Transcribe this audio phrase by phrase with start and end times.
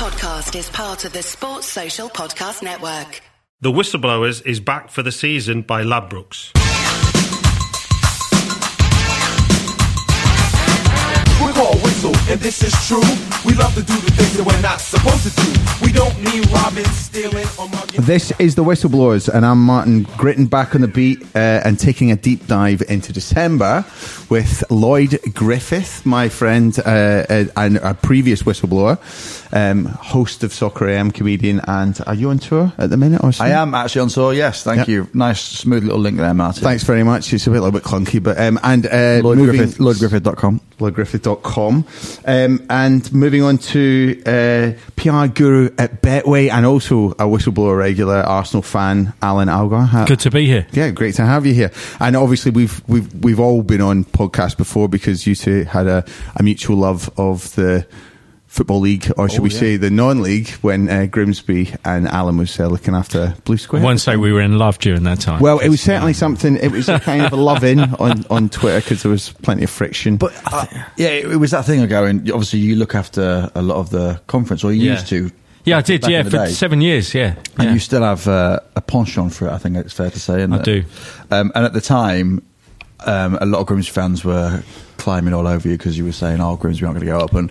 [0.00, 3.20] podcast is part of the Sports Social Podcast Network.
[3.60, 6.52] The Whistleblowers is back for the season by Ladbrokes.
[12.30, 13.00] And this is true.
[13.44, 15.84] We love to do the things that we're not supposed to do.
[15.84, 18.02] We don't need robbing, stealing, or mugging.
[18.02, 22.12] This is the Whistleblowers, and I'm Martin Gritton back on the beat uh, and taking
[22.12, 23.84] a deep dive into December
[24.28, 26.82] with Lloyd Griffith, my friend uh,
[27.28, 28.98] uh, and a previous whistleblower,
[29.52, 31.60] um, host of Soccer AM, comedian.
[31.66, 33.24] And are you on tour at the minute?
[33.24, 34.32] Or I am actually on tour.
[34.34, 34.94] Yes, thank Yeah.
[34.94, 35.08] you.
[35.14, 36.62] Nice, smooth little link there, Martin.
[36.62, 37.32] Thanks very much.
[37.32, 40.60] It's a, bit, a little bit clunky, but um, and uh, Lloyd moving- Griffith, LloydGriffith.com.
[40.80, 41.86] lloydgriffith.com.
[42.24, 48.16] Um, and moving on to uh, PR guru at Betway and also a whistleblower regular
[48.16, 50.04] Arsenal fan, Alan Alger.
[50.06, 50.66] Good to be here.
[50.72, 51.70] Yeah, great to have you here.
[52.00, 56.04] And obviously, we've we've we've all been on podcasts before because you two had a,
[56.36, 57.86] a mutual love of the
[58.50, 62.66] football league, or should we say the non-league, when uh, Grimsby and Alan was uh,
[62.66, 63.82] looking after Blue Square.
[63.84, 65.40] won't say we were in love during that time.
[65.40, 66.56] well, it was certainly something.
[66.56, 69.62] It was a kind of a love in on, on Twitter because there was plenty
[69.62, 70.16] of friction.
[70.16, 70.66] But uh,
[70.96, 72.28] yeah, it, it was that thing of going.
[72.30, 74.92] Obviously, you look after a lot of the conference, or you Yeah.
[74.94, 75.30] used to.
[75.64, 76.04] yeah, I did.
[76.08, 76.50] Yeah, for day.
[76.50, 77.14] seven years.
[77.14, 77.72] Yeah, And yeah.
[77.74, 79.52] you still have uh, a penchant for it.
[79.52, 80.38] I think it's fair to say.
[80.38, 80.64] isn't I it?
[80.64, 80.84] do.
[81.30, 82.42] Um, and at the time,
[83.06, 84.60] um, a lot of Grimsby fans were
[85.00, 87.34] climbing all over you because you were saying, "Oh, Grimsby aren't going to go up,"
[87.34, 87.50] and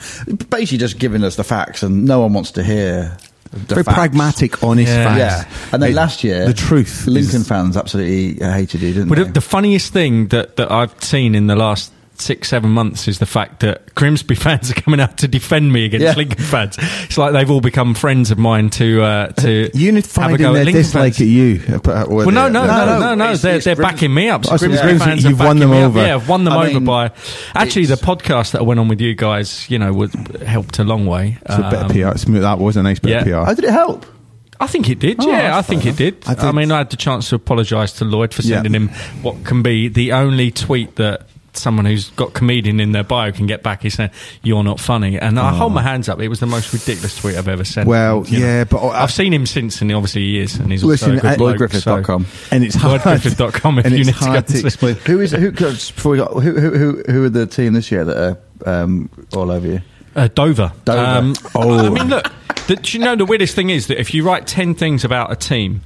[0.49, 3.17] basically just giving us the facts, and no one wants to hear.
[3.51, 3.95] The Very facts.
[3.95, 5.03] pragmatic, honest Yeah.
[5.05, 5.17] facts.
[5.19, 7.07] Yeah, and then It- last year, the truth.
[7.07, 9.23] Lincoln is- fans absolutely uh, hated you, didn't But they?
[9.23, 13.19] the, the funniest thing that, that I've seen in the last six, seven months is
[13.19, 16.13] the fact that Grimsby fans are coming out to defend me against Yeah.
[16.15, 16.77] Lincoln fans.
[17.05, 20.49] It's like they've all become friends of mine to uh, to Unified have a go
[20.49, 21.21] in at their Lincoln dislike fans.
[21.21, 21.61] at you.
[21.73, 24.45] uh, Well, no, no, no, no, no, it's- They're, it's they're Grims- backing me up.
[24.45, 25.89] So Grimsby Grimsby, fans are you've won them me up.
[25.89, 25.99] over.
[26.05, 27.11] Yeah, I've won them I over mean, by.
[27.55, 30.13] Actually, the podcast that I went on with you guys, you know, was
[30.45, 31.37] helped a long way.
[31.43, 31.97] It's a bit of Um, PR.
[32.15, 33.19] It's- That was a nice bit yeah.
[33.19, 33.45] of PR.
[33.45, 34.05] How did it help?
[34.61, 35.15] I think it did.
[35.21, 36.17] Oh, yeah, I think fair it did.
[36.27, 38.57] I I, mean, I had the chance to apologise to Lloyd for Yeah.
[38.57, 38.89] sending him
[39.21, 43.47] what can be the only tweet that someone who's got comedian in their bio can
[43.47, 43.81] get back.
[43.81, 44.11] He's saying
[44.43, 46.19] you're not funny, and I hold my hands up.
[46.19, 47.87] It was the most ridiculous tweet I've ever sent.
[47.87, 47.91] Oh.
[47.91, 48.45] Well, You know.
[48.45, 51.27] yeah, but I- I've seen him since, and obviously he is, and he's Listen, also
[51.27, 53.01] a good bloke, so- and it's hard.
[53.01, 54.95] LloydGriffith.com if and you it's need to to explain.
[55.05, 55.51] Who is who?
[55.51, 59.09] Before we got who, who who who are the team this year that are um,
[59.33, 59.81] all over you?
[60.15, 60.71] Uh, Dover.
[60.85, 61.33] Dover.
[61.55, 61.85] oh.
[61.85, 62.31] I mean, look,
[62.67, 65.31] the, do you know the weirdest thing is that if you write 10 things about
[65.31, 65.81] a team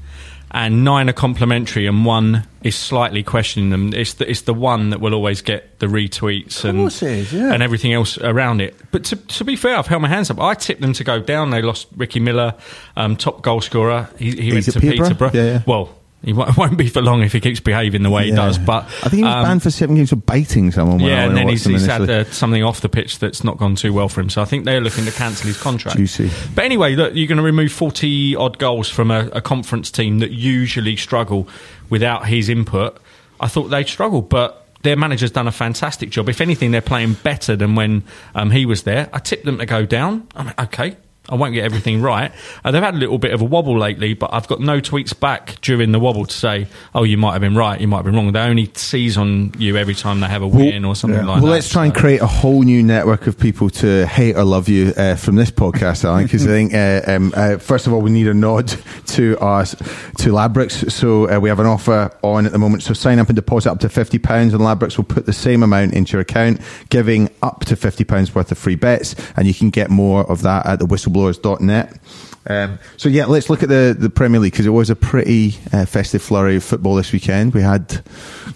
[0.53, 4.91] and nine are complimentary and one is slightly questioning them, it's the, it's the one
[4.91, 7.51] that will always get the retweets and, is, yeah.
[7.51, 8.75] and everything else around it.
[8.91, 10.39] But to, to be fair, I've held my hands up.
[10.39, 11.49] I tipped them to go down.
[11.49, 12.55] They lost Ricky Miller,
[12.95, 14.09] um, top goal scorer.
[14.19, 15.07] He, he went to Peterborough?
[15.07, 15.31] Peterborough.
[15.33, 15.61] Yeah, yeah.
[15.65, 15.89] Well,
[16.23, 18.57] he won't be for long if he keeps behaving the way he does.
[18.57, 20.97] But I think he was um, banned for seven games for baiting someone.
[20.97, 23.75] when yeah, and then he's, he's had uh, something off the pitch that's not gone
[23.75, 24.29] too well for him.
[24.29, 25.97] So I think they're looking to cancel his contract.
[25.97, 26.31] Juicy.
[26.55, 30.19] But anyway, look, you're going to remove 40 odd goals from a, a conference team
[30.19, 31.47] that usually struggle
[31.89, 32.97] without his input.
[33.39, 36.29] I thought they'd struggle, but their manager's done a fantastic job.
[36.29, 38.03] If anything, they're playing better than when
[38.35, 39.09] um, he was there.
[39.11, 40.27] I tipped them to go down.
[40.35, 40.97] I mean, okay.
[41.29, 42.33] I won't get everything right.
[42.65, 45.17] Uh, they've had a little bit of a wobble lately, but I've got no tweets
[45.17, 48.05] back during the wobble to say, "Oh, you might have been right, you might have
[48.05, 51.25] been wrong." They only seize on you every time they have a win or something
[51.25, 51.43] like that.
[51.43, 54.67] well, let's try and create a whole new network of people to hate or love
[54.67, 56.23] you uh, from this podcast, Alan.
[56.23, 58.67] Because I think, uh, um, uh, first of all, we need a nod
[59.07, 60.91] to us to Ladbrokes.
[60.91, 62.83] So uh, we have an offer on at the moment.
[62.83, 65.63] So sign up and deposit up to fifty pounds, and Ladbrokes will put the same
[65.63, 66.59] amount into your account,
[66.89, 70.41] giving up to fifty pounds worth of free bets, and you can get more of
[70.41, 71.99] that at the whistleblowers.net.
[72.45, 75.55] Um, so yeah, let's look at the, the Premier League because it was a pretty
[75.71, 77.53] uh, festive flurry of football this weekend.
[77.53, 78.01] We had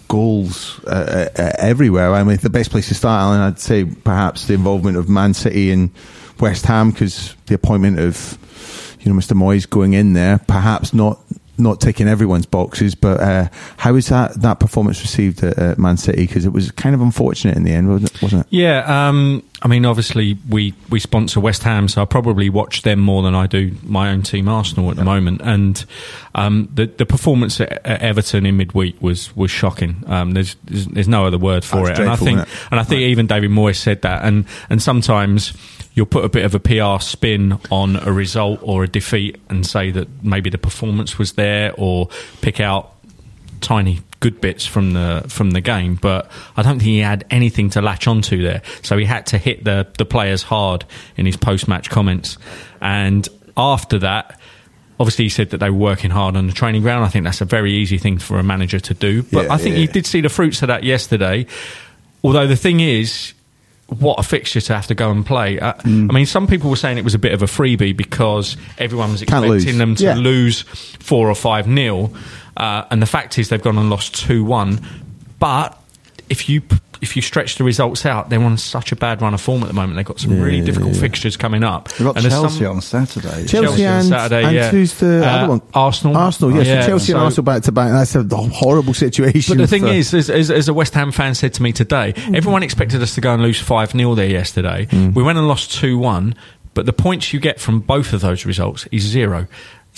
[0.08, 2.12] goals uh, uh, everywhere.
[2.12, 5.32] I mean, the best place to start, Alan, I'd say perhaps the involvement of Man
[5.32, 5.90] City and
[6.38, 8.38] West Ham because the appointment of
[9.00, 9.32] you know Mr.
[9.32, 11.18] Moyes going in there, perhaps not
[11.56, 12.94] not ticking everyone's boxes.
[12.94, 16.26] But uh, how was that that performance received at uh, Man City?
[16.26, 18.22] Because it was kind of unfortunate in the end, wasn't it?
[18.22, 18.46] Wasn't it?
[18.50, 23.00] Yeah, um, I mean, obviously we, we sponsor West Ham, so I probably watch them
[23.00, 25.40] more than I do my own team, Arsenal, at the moment.
[25.42, 25.84] And
[26.34, 30.04] um, the the performance at, at Everton in midweek was was shocking.
[30.06, 32.02] Um, there's, there's there's no other word for That's it.
[32.02, 32.38] And I think
[32.70, 34.24] and I think even David Moyes said that.
[34.24, 35.52] And and sometimes
[35.94, 39.66] you'll put a bit of a PR spin on a result or a defeat and
[39.66, 42.08] say that maybe the performance was there, or
[42.42, 42.94] pick out
[43.60, 47.70] tiny good bits from the from the game, but I don't think he had anything
[47.70, 48.62] to latch onto there.
[48.82, 50.84] So he had to hit the the players hard
[51.16, 52.38] in his post match comments,
[52.80, 54.40] and after that.
[55.00, 57.04] Obviously, he said that they were working hard on the training ground.
[57.04, 59.22] I think that's a very easy thing for a manager to do.
[59.22, 59.82] But Yeah, I think yeah.
[59.82, 61.46] he did see the fruits of that yesterday.
[62.24, 63.32] Although the thing is,
[63.86, 65.60] what a fixture to have to go and play.
[65.60, 66.10] Uh, Mm.
[66.10, 69.12] I mean, some people were saying it was a bit of a freebie because everyone
[69.12, 70.14] was expecting them to Yeah.
[70.16, 70.62] lose
[70.98, 72.12] four or five nil,
[72.58, 74.80] uh, and the fact is they've gone and lost two one.
[75.38, 75.78] But
[76.28, 76.62] if you
[77.00, 79.68] if you stretch the results out, they're on such a bad run of form at
[79.68, 79.94] the moment.
[79.94, 81.88] They've got some really difficult fixtures coming up.
[81.96, 83.28] We've got And there's Chelsea some- on Saturday.
[83.46, 84.70] Chelsea, Chelsea on and, Saturday, and yeah.
[84.70, 85.62] who's the Uh, other one?
[85.74, 86.16] Arsenal.
[86.16, 86.66] Arsenal, yes.
[86.66, 87.92] Yeah, so Chelsea and Arsenal back to back.
[87.92, 89.56] That's a horrible situation.
[89.56, 91.72] But the thing for- is, as, as, as a West Ham fan said to me
[91.72, 94.88] today, everyone expected us to go and lose 5 0 there yesterday.
[94.90, 96.34] We went and lost 2 1,
[96.74, 99.46] but the points you get from both of those results is zero.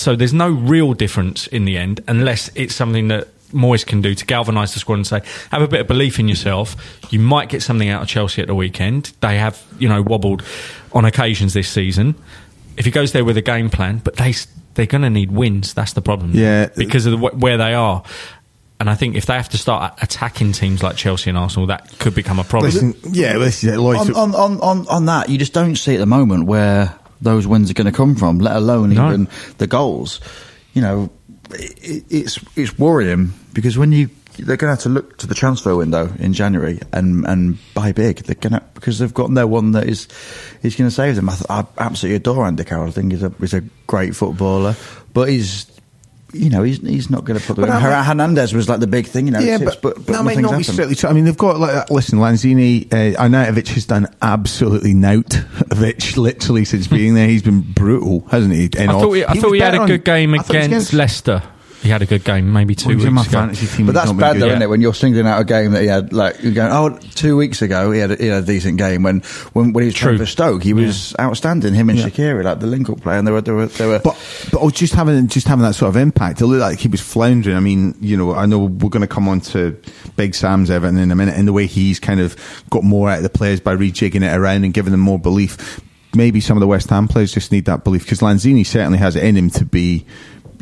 [0.01, 4.15] So there's no real difference in the end unless it's something that Moyes can do
[4.15, 5.21] to galvanise the squad and say,
[5.51, 6.75] have a bit of belief in yourself.
[7.11, 9.13] You might get something out of Chelsea at the weekend.
[9.21, 10.43] They have, you know, wobbled
[10.93, 12.15] on occasions this season.
[12.79, 14.33] If he goes there with a game plan, but they
[14.73, 15.75] they're going to need wins.
[15.75, 16.31] That's the problem.
[16.33, 16.71] Yeah.
[16.77, 18.03] because of the, where they are.
[18.79, 21.99] And I think if they have to start attacking teams like Chelsea and Arsenal, that
[21.99, 22.73] could become a problem.
[22.73, 23.79] Listen, yeah, this is it.
[23.79, 26.99] Lloyd, on, on, on, on, on that, you just don't see at the moment where
[27.21, 29.09] those wins are going to come from, let alone No.
[29.09, 29.29] even
[29.59, 30.21] the goals.
[30.73, 31.11] You know,
[31.51, 34.09] it, it's it's worrying because when you
[34.39, 37.93] they're going to have to look to the transfer window in January and and buy
[37.93, 38.19] big.
[38.19, 40.09] They're going to because they've got no one that is
[40.63, 41.29] is going to save them.
[41.29, 42.89] I, th- I absolutely adore Andy Carroll.
[42.89, 44.77] I think he's a he's a great footballer,
[45.13, 45.67] but he's.
[46.33, 47.63] You know, he's he's not going to put the.
[47.63, 49.41] But that might- Hernandez was like the big thing, you know.
[49.41, 51.11] yeah, tips, but, but, that might nothing's not be strictly true.
[51.11, 56.87] I mean, they've got like listen, Lanzini, uh, Arnautovic has done absolutely Nautovic literally since
[56.87, 57.27] being there.
[57.29, 58.65] He's been brutal, hasn't he?
[58.77, 60.39] In I thought he, I was thought he had better a on- good game I
[60.39, 61.43] thought he was against Leicester.
[61.83, 63.41] He had a good game, maybe two Well, in my weeks ago.
[63.41, 63.87] fantasy team.
[63.87, 64.69] But that's bad, though, isn't it?
[64.69, 67.63] When you're singling out a game that he had, like, you're going, oh, two weeks
[67.63, 69.03] ago he had a, he had a decent game.
[69.03, 69.21] When
[69.55, 70.09] when, when he was True.
[70.11, 71.73] playing for Stoke, he was outstanding.
[71.73, 72.09] Him and Yeah.
[72.11, 74.15] Shaqiri, like the link-up play, and they were they were, they were But
[74.53, 77.01] but oh, just having just having that sort of impact, it looked like he was
[77.01, 77.57] floundering.
[77.57, 79.81] I mean, you know, I know we're going to come on to
[80.17, 82.37] Big Sam's Everton in a minute, and the way he's kind of
[82.69, 85.81] got more out of the players by rejigging it around and giving them more belief.
[86.15, 89.15] Maybe some of the West Ham players just need that belief because Lanzini certainly has
[89.17, 90.05] it in him to be.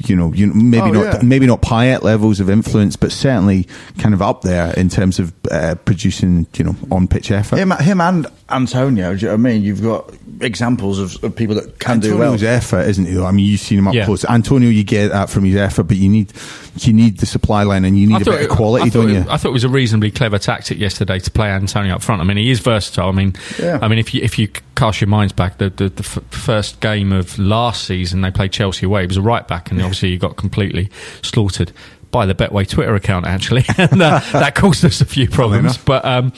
[0.07, 1.21] You know, you maybe Oh, not yeah.
[1.25, 3.67] maybe not Payet levels of influence, but certainly
[3.99, 7.57] kind of up there in terms of uh, producing you know on pitch effort.
[7.57, 9.15] him, him and Antonio.
[9.15, 9.63] Do you know what I mean?
[9.63, 12.33] You've got examples of, of people that can do well.
[12.33, 13.15] Antonio's effort, isn't he?
[13.15, 13.27] though?
[13.27, 14.05] I mean, you've seen him up Yeah.
[14.05, 14.25] close.
[14.25, 16.33] Antonio, you get that from his effort, but you need
[16.81, 19.15] you need the supply line and you need a bit it- of quality, don't it-
[19.15, 19.27] you?
[19.29, 22.21] I thought it was a reasonably clever tactic yesterday to play Antonio up front.
[22.21, 23.09] I mean, he is versatile.
[23.09, 23.81] I mean, Yeah.
[23.83, 26.81] I mean, if you if you cast your minds back, the the, the f- first
[26.81, 29.05] game of last season they played Chelsea away.
[29.05, 30.89] It was a right back, and obviously he got completely
[31.23, 31.73] slaughtered
[32.11, 35.77] by the Betway Twitter account actually, and uh, that caused us a few problems.
[35.77, 36.33] But um,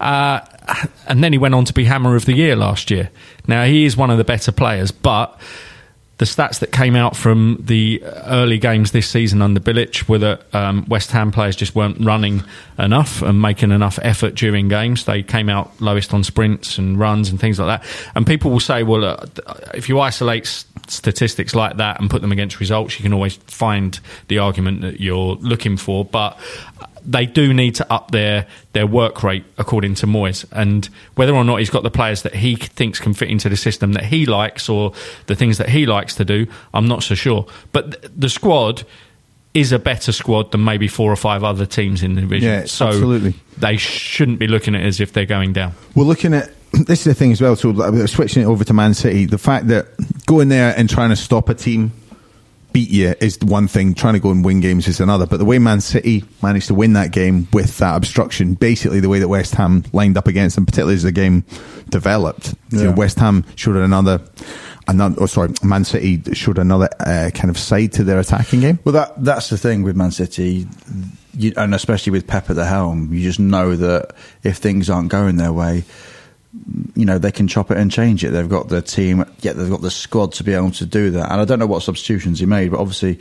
[0.00, 0.40] uh,
[1.08, 3.10] and then he went on to be Hammer of the Year last year.
[3.46, 5.38] Now he is one of the better players, but
[6.22, 10.54] the stats that came out from the early games this season under Bilic were that
[10.54, 12.44] um, West Ham players just weren't running
[12.78, 15.04] enough and making enough effort during games.
[15.04, 17.90] They came out lowest on sprints and runs and things like that.
[18.14, 19.26] And people will say, well, uh,
[19.74, 20.46] if you isolate
[20.86, 23.98] statistics like that and put them against results, you can always find
[24.28, 26.04] the argument that you're looking for.
[26.04, 26.38] But
[27.04, 31.44] they do need to up their their work rate according to Moyes, and whether or
[31.44, 34.26] not he's got the players that he thinks can fit into the system that he
[34.26, 34.92] likes or
[35.26, 37.46] the things that he likes to do, I'm not so sure.
[37.72, 38.84] But th- the squad
[39.54, 42.48] is a better squad than maybe four or five other teams in the division.
[42.48, 43.34] Yeah, so absolutely.
[43.58, 45.74] they shouldn't be looking at it as if they're going down.
[45.94, 47.56] We're looking at this is the thing as well.
[47.56, 49.86] So switching it over to Man City, the fact that
[50.26, 51.92] going there and trying to stop a team
[52.72, 53.94] beat you is one thing.
[53.94, 55.26] Trying to go and win games is another.
[55.26, 59.08] But the way Man City managed to win that game with that obstruction, basically the
[59.08, 61.44] way that West Ham lined up against them, particularly as the game
[61.88, 64.20] developed, you know, West Ham showed another.
[64.88, 68.80] Another, oh, sorry, Man City showed another uh, kind of side to their attacking game.
[68.82, 70.66] Well, that that's the thing with Man City,
[71.34, 73.14] you, and especially with Pep at the helm.
[73.14, 74.10] You just know that
[74.42, 75.84] if things aren't going their way,
[76.94, 78.30] you know they can chop it and change it.
[78.30, 81.30] They've got the team, yeah, they've got the squad to be able to do that.
[81.32, 83.18] And I don't know what substitutions he made, but obviously,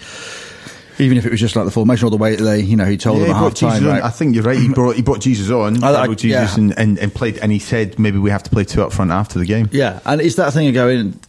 [1.00, 2.98] even if it was just like the formation or the way they, you know, he
[2.98, 4.04] told Yeah, them at half time, right?
[4.04, 4.58] I think you're right.
[4.58, 6.62] He brought he brought Jesus on, I- I- Jesus, yeah.
[6.62, 7.38] and, and, and played.
[7.38, 9.70] And he said maybe we have to play two up front after the game.
[9.72, 11.20] Yeah, and it's that thing of going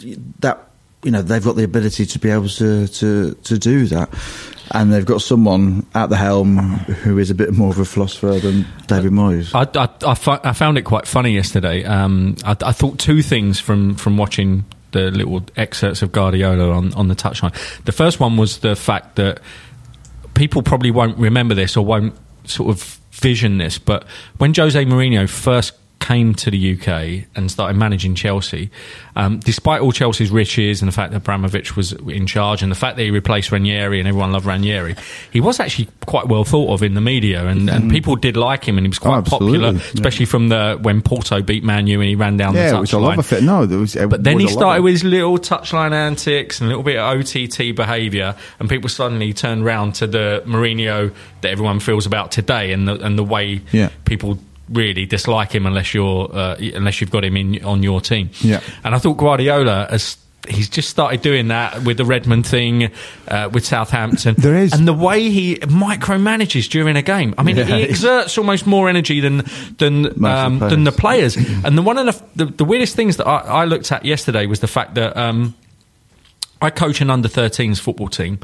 [0.40, 0.58] that
[1.04, 4.08] you know they've got the ability to be able to to to do that,
[4.70, 8.38] and they've got someone at the helm who is a bit more of a philosopher
[8.38, 9.54] than David Moyes.
[9.54, 11.84] I, I, I, fi- I found it quite funny yesterday.
[11.84, 16.94] Um, I, I thought two things from, from watching the little excerpts of Guardiola on,
[16.94, 17.54] on the touchline.
[17.84, 19.40] The first one was the fact that
[20.34, 22.14] people probably won't remember this or won't
[22.44, 24.04] sort of vision this, but
[24.38, 28.70] when Jose Mourinho first came to the UK and started managing Chelsea,
[29.16, 32.76] um, despite all Chelsea's riches and the fact that Abramovich was in charge and the
[32.76, 34.96] fact that he replaced Ranieri and everyone loved Ranieri,
[35.30, 38.64] he was actually quite well thought of in the media and, and people did like
[38.66, 39.78] him and he was quite Oh, popular, Yeah.
[39.94, 43.14] especially from the when Porto beat Man U and he ran down the Yeah, touchline.
[43.14, 43.40] it was a.
[43.40, 43.94] No, there was.
[43.94, 47.18] But then was he started with his little touchline antics and a little bit of
[47.20, 52.72] OTT behaviour, and people suddenly turned round to the Mourinho that everyone feels about today,
[52.72, 53.90] and the and the way Yeah.
[54.04, 54.38] people
[54.72, 58.30] really dislike him unless you're uh, unless you've got him in on your team.
[58.40, 58.60] Yeah.
[58.84, 60.16] and I thought Guardiola has.
[60.48, 62.90] He's just started doing that with the Redmond thing,
[63.28, 64.34] uh, with Southampton.
[64.36, 67.32] There is- and the way he micromanages during a game.
[67.38, 67.62] I mean, Yeah.
[67.64, 69.44] he exerts almost more energy than
[69.78, 71.36] than um, the than the players.
[71.36, 71.64] players.
[71.64, 74.46] and the one of the, the, the weirdest things that I, I looked at yesterday
[74.46, 75.54] was the fact that um,
[76.60, 78.40] I coach an under 13s football team.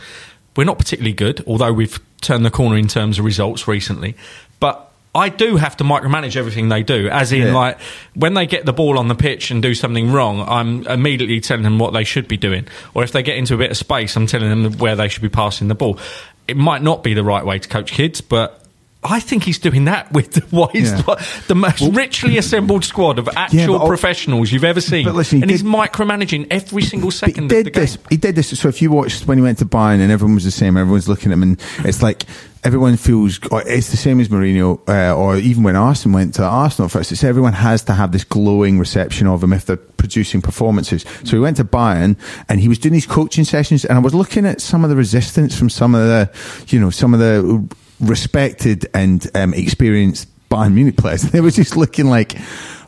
[0.56, 4.14] We're not particularly good, although we've turned the corner in terms of results recently.
[4.60, 4.87] But
[5.18, 7.52] I do have to micromanage everything they do, as in, Yeah.
[7.54, 7.78] like,
[8.14, 11.64] when they get the ball on the pitch and do something wrong, I'm immediately telling
[11.64, 12.66] them what they should be doing.
[12.94, 15.22] Or if they get into a bit of space, I'm telling them where they should
[15.22, 15.98] be passing the ball.
[16.46, 18.62] It might not be the right way to coach kids, but.
[19.00, 21.00] I think he's doing that with the, what Yeah.
[21.46, 25.06] the most richly assembled squad of actual al- professionals you've ever seen.
[25.14, 27.80] Listen, he and he's micromanaging every single second he of the did game.
[27.82, 27.98] this.
[28.10, 28.58] He did this.
[28.58, 31.08] So if you watched when he went to Bayern and everyone was the same, everyone's
[31.08, 32.24] looking at him, and it's like
[32.64, 36.88] everyone feels it's the same as Mourinho, uh, or even when Arsenal went to Arsenal
[36.88, 37.12] first.
[37.12, 41.04] It's everyone has to have this glowing reception of him if they're producing performances.
[41.24, 42.16] So he went to Bayern
[42.48, 44.96] and he was doing these coaching sessions, and I was looking at some of the
[44.96, 46.30] resistance from some of the,
[46.68, 47.68] you know, some of the
[48.00, 51.22] respected and um, experienced Bayern Munich players.
[51.30, 52.36] They were just looking like.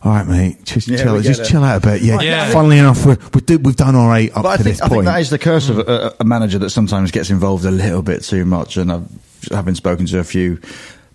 [0.03, 0.65] All right, mate.
[0.65, 1.21] Just Yeah, chill.
[1.21, 1.45] Just it.
[1.45, 2.01] chill out a bit.
[2.01, 2.21] Yeah.
[2.23, 2.51] Yeah.
[2.53, 4.81] Funnily enough, we're, we do, we've done all right up But I to think, this
[4.81, 5.05] I think point.
[5.05, 8.23] that is the curse of a, a manager that sometimes gets involved a little bit
[8.23, 8.79] too much.
[8.79, 9.07] And I've
[9.51, 10.61] having spoken to a few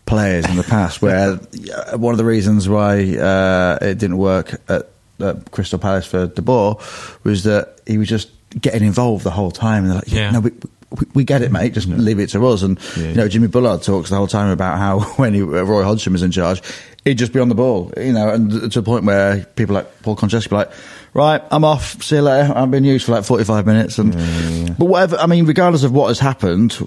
[0.06, 1.32] players in the past where
[1.94, 4.90] uh, one of the reasons why uh, it didn't work at,
[5.20, 6.78] at Crystal Palace for De Boer
[7.24, 8.30] was that he was just
[8.62, 9.84] getting involved the whole time.
[9.84, 10.32] And they're like, yeah, Yeah.
[10.32, 10.52] no, we,
[10.92, 11.74] we, we get it, mate.
[11.74, 12.62] Just leave it to us.
[12.62, 13.08] And Yeah.
[13.10, 16.22] you know, Jimmy Bullard talks the whole time about how when he, Roy Hodgson was
[16.24, 16.62] in charge,
[17.04, 20.04] he'd just be on the ball, you know, and to the point where people like
[20.04, 20.72] Paul Konchesky be like,
[21.14, 22.02] right, I'm off.
[22.04, 22.54] See you later.
[22.56, 23.98] I've been used for like 45 minutes.
[23.98, 25.18] And but whatever.
[25.18, 26.78] I mean, regardless of what has happened.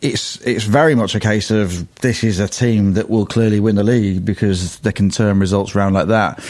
[0.00, 3.74] It's it's very much a case of this is a team that will clearly win
[3.74, 6.40] the league because they can turn results around like that.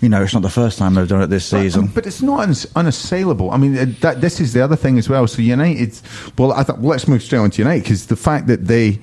[0.00, 1.86] You know, it's not the first time they've done it this season.
[1.88, 3.50] But it's not unassailable.
[3.50, 5.26] I mean, uh, that, this is the other thing as well.
[5.26, 5.98] So United,
[6.38, 9.00] well, I thought well, let's move straight on to United because the fact that they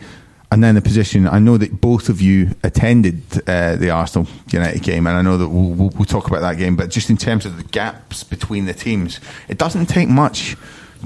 [0.51, 1.27] and then the position.
[1.27, 5.37] I know that both of you attended uh, the Arsenal United game, and I know
[5.37, 6.75] that we'll, we'll, we'll talk about that game.
[6.75, 10.57] But just in terms of the gaps between the teams, it doesn't take much.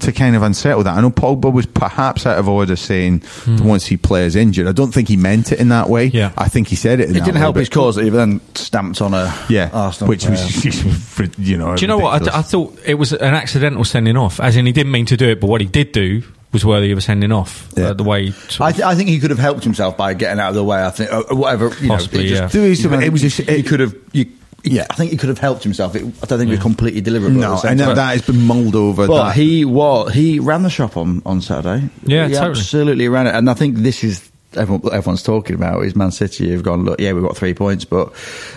[0.01, 3.63] To kind of unsettle that, I know Pogba was perhaps out of order saying hmm.
[3.65, 4.67] once he players injured.
[4.67, 6.05] I don't think he meant it in that way.
[6.07, 6.31] Yeah.
[6.37, 7.05] I think he said it.
[7.05, 9.69] In It that didn't way, help his cause that he then stamped on a Yeah,
[9.71, 10.31] Arsenal which player.
[11.17, 11.75] was you know.
[11.75, 12.13] Do you know what?
[12.13, 15.05] I, th- I thought it was an accidental sending off, as in he didn't mean
[15.07, 17.71] to do it, but what he did do was worthy of a sending off.
[17.77, 17.87] Uh, yeah.
[17.89, 20.49] Uh, the way, I, th- I think he could have helped himself by getting out
[20.49, 20.83] of the way.
[20.83, 22.45] I think, or whatever, you Possibly, know, yeah.
[22.45, 23.95] it There is- you know, it was just- he could have.
[24.13, 24.25] You,
[24.65, 24.87] Yeah.
[24.89, 25.95] I think he could have helped himself.
[25.95, 27.33] It, I don't think it was completely deliberate.
[27.33, 29.07] No, and that, that has been mulled over.
[29.07, 29.35] But that.
[29.35, 31.89] he was he ran the shop on on Saturday.
[32.03, 32.49] Yeah, he totally.
[32.51, 33.35] absolutely ran it.
[33.35, 36.99] And I think this is everyone, everyone's talking about is Man City have gone look.
[36.99, 38.13] Yeah, we've got three points, but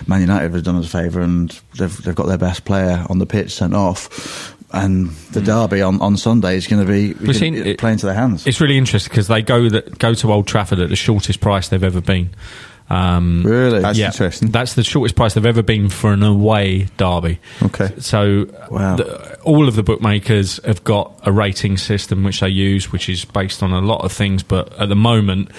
[0.07, 3.19] Man United have done us a favour and they've they've got their best player on
[3.19, 4.55] the pitch sent off.
[4.71, 5.47] And the mm.
[5.47, 8.47] derby on, on Sunday is going to be We've seen it- playing to their hands.
[8.47, 11.69] it's really interesting because they go that go to Old Trafford at the shortest price
[11.69, 12.31] they've ever been.
[12.91, 13.81] Um, Really?
[13.81, 14.51] That's yeah, interesting.
[14.51, 17.39] That's the shortest price they've ever been for an away derby.
[17.63, 17.93] Okay.
[17.99, 18.97] So Wow.
[18.97, 23.25] the, all of the bookmakers have got a rating system which they use, which is
[23.25, 24.43] based on a lot of things.
[24.43, 25.51] But at the moment,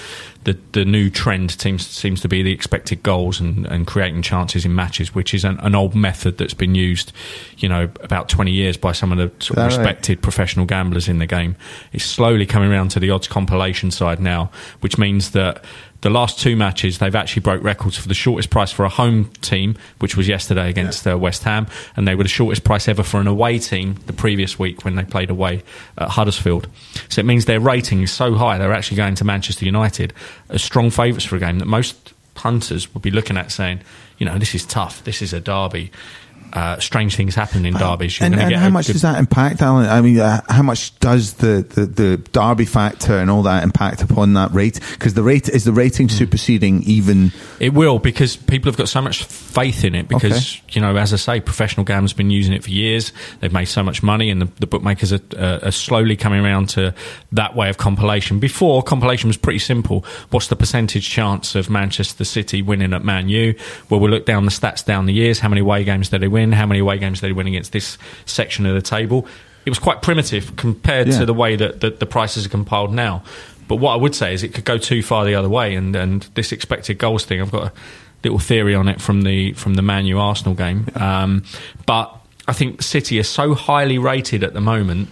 [0.45, 4.65] the the new trend seems seems to be the expected goals and, and creating chances
[4.65, 7.12] in matches, which is an, an old method that's been used,
[7.57, 9.86] you know, about twenty years by some of the sort of Is that right?
[9.88, 11.57] respected professional gamblers in the game.
[11.91, 15.63] It's slowly coming around to the odds compilation side now, which means that
[16.01, 19.25] the last two matches they've actually broke records for the shortest price for a home
[19.41, 23.03] team, which was yesterday against uh, West Ham, and they were the shortest price ever
[23.03, 25.63] for an away team the previous week when they played away
[25.98, 26.68] at Huddersfield.
[27.10, 30.13] So it means their rating is so high they're actually going to Manchester United
[30.50, 33.82] as strong favourites for a game that most punters would be looking at saying,
[34.18, 35.91] you know, this is tough, this is a derby.
[36.53, 38.20] Uh, strange things happen in derbies.
[38.20, 39.88] You're And, and get how much good- does that impact, Alan?
[39.88, 44.01] I mean, uh, how much does the, the, the derby factor and all that impact
[44.01, 44.79] upon that rate?
[44.94, 46.15] Because the rate is the rating Hmm.
[46.15, 47.32] superseding even.
[47.60, 50.08] It will because people have got so much faith in it.
[50.08, 53.12] Because you know, as I say, professional gamblers have been using it for years.
[53.41, 56.70] They've made so much money, and the, the bookmakers are, uh, are slowly coming around
[56.70, 56.94] to
[57.34, 58.39] that way of compilation.
[58.39, 60.06] Before compilation was pretty simple.
[60.32, 63.53] What's the percentage chance of Manchester City winning at Man U?
[63.89, 65.39] Well, we'll look down the stats down the years.
[65.39, 66.38] How many away games did they win?
[66.51, 69.27] How many away games did they win against this section of the table?
[69.65, 71.19] It was quite primitive compared Yeah.
[71.19, 73.24] to the way that, that the prices are compiled now.
[73.67, 75.96] But what I would say is it could go too far the other way, and,
[75.96, 77.72] and this expected goals thing, I've got a
[78.24, 80.88] little theory on it from the from the Man U Arsenal game.
[80.96, 81.43] Um,
[81.86, 82.15] but
[82.48, 85.10] I think City are so highly rated at the moment.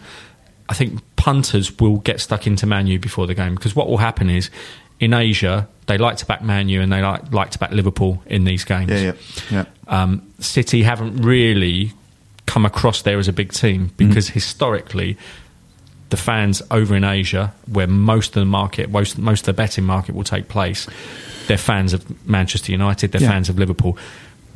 [0.70, 3.98] I think punters will get stuck into Man U before the game because what will
[3.98, 4.50] happen is
[5.00, 8.22] in Asia they like to back Man U and they like like to back Liverpool
[8.26, 8.92] in these games.
[8.92, 9.14] Yeah,
[9.50, 10.02] yeah, yeah.
[10.02, 11.94] Um, City haven't really
[12.46, 15.18] come across there as a big team because historically
[16.10, 19.84] the fans over in Asia, where most of the market, most, most of the betting
[19.84, 20.88] market will take place,
[21.48, 23.30] they're fans of Manchester United, they're Yeah.
[23.32, 23.98] fans of Liverpool.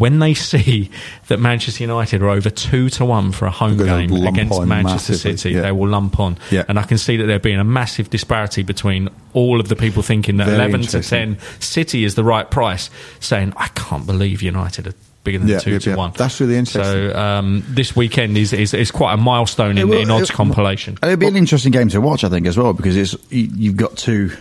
[0.01, 0.89] When they see
[1.27, 5.37] that Manchester United are over two to one for a home game against Manchester massively,
[5.37, 5.61] City, yeah.
[5.61, 6.37] they will lump on.
[6.49, 6.63] Yeah.
[6.67, 10.01] And I can see that there being a massive disparity between all of the people
[10.01, 12.89] thinking that Very 11 to 10 City is the right price,
[13.19, 14.93] saying, I can't believe United are
[15.23, 15.95] bigger than Yeah, two yeah, to yeah.
[15.97, 16.13] one.
[16.17, 17.11] That's really interesting.
[17.11, 20.33] So um, this weekend is, is, is quite a milestone in, will- in odds it-
[20.33, 20.97] compilation.
[20.99, 23.47] And it'd be an interesting game to watch, I think, as well, because it's you,
[23.55, 24.31] you've got two,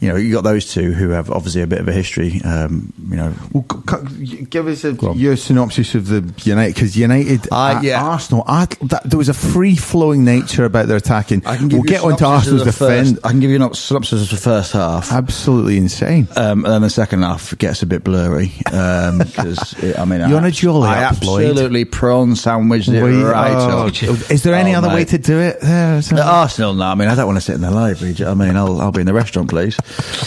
[0.00, 2.40] you know, you have got those two who have obviously a bit of a history.
[2.42, 5.18] Um, you know, Well, c- c- give us a, on.
[5.18, 8.02] your synopsis of the United because United, Uh, yeah.
[8.02, 11.42] Arsenal, I, that, there was a free flowing nature about their attacking.
[11.46, 13.18] I can give we'll get a on to Arsenal's of the first- defend.
[13.24, 15.12] I can give you a synopsis of the first half.
[15.12, 16.28] Absolutely insane.
[16.36, 20.44] Um, and then the second half gets a bit blurry because I mean, You're on
[20.44, 21.46] a jolly I up, Lloyd.
[21.50, 23.86] absolutely prawn sandwiched it We- right oh,
[24.30, 25.60] is there any Oh, other way to do it?
[25.60, 26.84] There, so- Arsenal, no.
[26.84, 28.14] I mean, I don't want to sit in the library.
[28.14, 29.76] do you know what I mean, I'll, I'll be in the restaurant, please.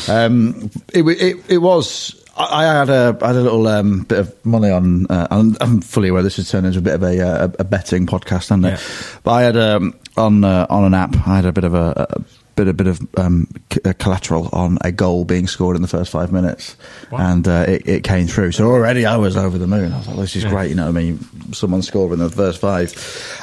[0.09, 2.22] Um, it, it, it was.
[2.35, 5.07] I I had a I had a little um, bit of money on.
[5.07, 7.63] Uh, I'm, I'm fully aware this has turned into a bit of a, uh, a
[7.63, 8.69] betting podcast, hasn't it?
[8.69, 8.79] Yeah.
[9.23, 11.15] But I had um, on uh, on an app.
[11.27, 12.21] I had a bit of a, a
[12.55, 16.11] bit a bit of um, c- collateral on a goal being scored in the first
[16.11, 16.75] five minutes,
[17.11, 18.51] and uh, it, it came through.
[18.51, 19.91] So already I was over the moon.
[19.93, 20.69] I was like, this is great.
[20.69, 21.19] You know, what I mean,
[21.53, 22.93] someone scored in the first five,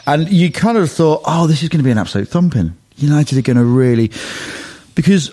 [0.06, 2.76] and you kind of thought, oh, this is going to be an absolute thumping.
[2.97, 4.11] United are going to really
[4.94, 5.32] because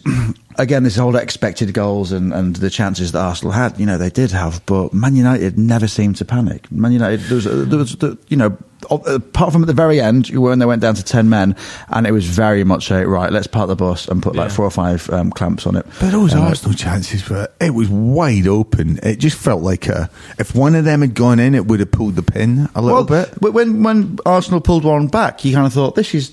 [0.57, 4.09] again, this whole expected goals and, and the chances that Arsenal had, you know, they
[4.09, 6.71] did have, but Man United never seemed to panic.
[6.71, 8.57] Man United, there was, there was the, you know,
[8.89, 11.55] apart from at the very end when they went down to 10 men,
[11.89, 14.65] and it was very much a, right, let's park the bus and put like four
[14.65, 15.85] or five um, clamps on it.
[15.99, 18.99] But those Uh, Arsenal chances were, it was wide open.
[19.03, 21.91] It just felt like a, if one of them had gone in, it would have
[21.91, 23.33] pulled the pin a little well, bit.
[23.41, 26.31] but When when Arsenal pulled one back, you kind of thought this is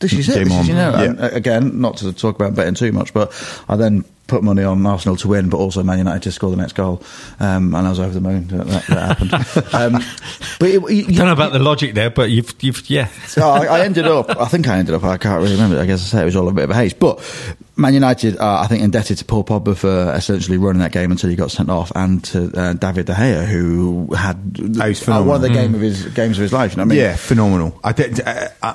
[0.00, 0.34] this is it.
[0.34, 1.02] Game This is, you know, Yeah.
[1.02, 3.32] and, uh, again, not to talk about betting too much, but
[3.68, 6.56] I then put money on Arsenal to win, but also Man United to score the
[6.56, 7.02] next goal,
[7.40, 9.74] um, and I was over the moon that that, that happened.
[9.74, 10.02] um,
[10.58, 13.08] but it, you, I don't know about the logic there, but you've, you've yeah.
[13.26, 14.30] so I, I ended up.
[14.40, 15.04] I think I ended up.
[15.04, 15.78] I can't really remember.
[15.78, 16.98] I guess I say it was all a bit of a haste.
[16.98, 17.20] But
[17.76, 21.28] Man United are, I think, indebted to Paul Pogba for essentially running that game until
[21.28, 25.36] he got sent off, and to uh, David De Gea, who had Oh, uh, one
[25.36, 25.50] of the phenomenal.
[25.50, 26.72] game of his games of his life.
[26.72, 26.98] You know what I mean?
[26.98, 27.78] yeah, phenomenal.
[27.84, 28.20] I did.
[28.26, 28.74] I, I,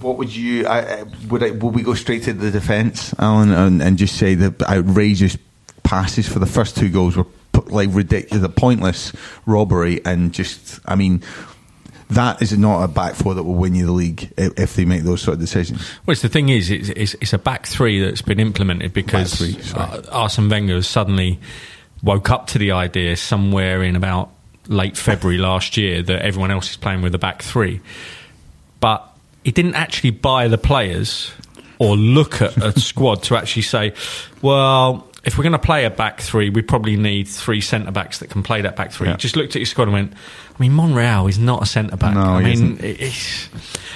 [0.00, 0.66] what would you?
[0.66, 4.34] I, would I, would we go straight to the defence, Alan, and, and just say
[4.34, 5.36] the outrageous
[5.82, 7.26] passes for the first two goals were
[7.66, 9.12] like ridiculous, the pointless
[9.46, 11.22] robbery, and just I mean.
[12.10, 14.86] That is not a back four that will win you the league if, if they
[14.86, 15.86] make those sort of decisions.
[16.06, 19.34] Well, it's the thing is, it's, it's, it's a back three that's been implemented because
[19.34, 21.38] three, uh, Arsene Wenger suddenly
[22.02, 24.30] woke up to the idea somewhere in about
[24.68, 27.82] late February last year that everyone else is playing with a back three.
[28.80, 29.06] But
[29.48, 31.32] he didn't actually buy the players
[31.78, 33.94] or look at a squad to actually say,
[34.42, 38.18] well, if we're going to play a back three, we probably need three centre backs
[38.18, 39.06] that can play that back three.
[39.08, 39.14] Yeah.
[39.14, 41.96] He just looked at his squad and went, I mean, Monreal is not a centre
[41.96, 42.12] back.
[42.12, 42.78] No, I he mean,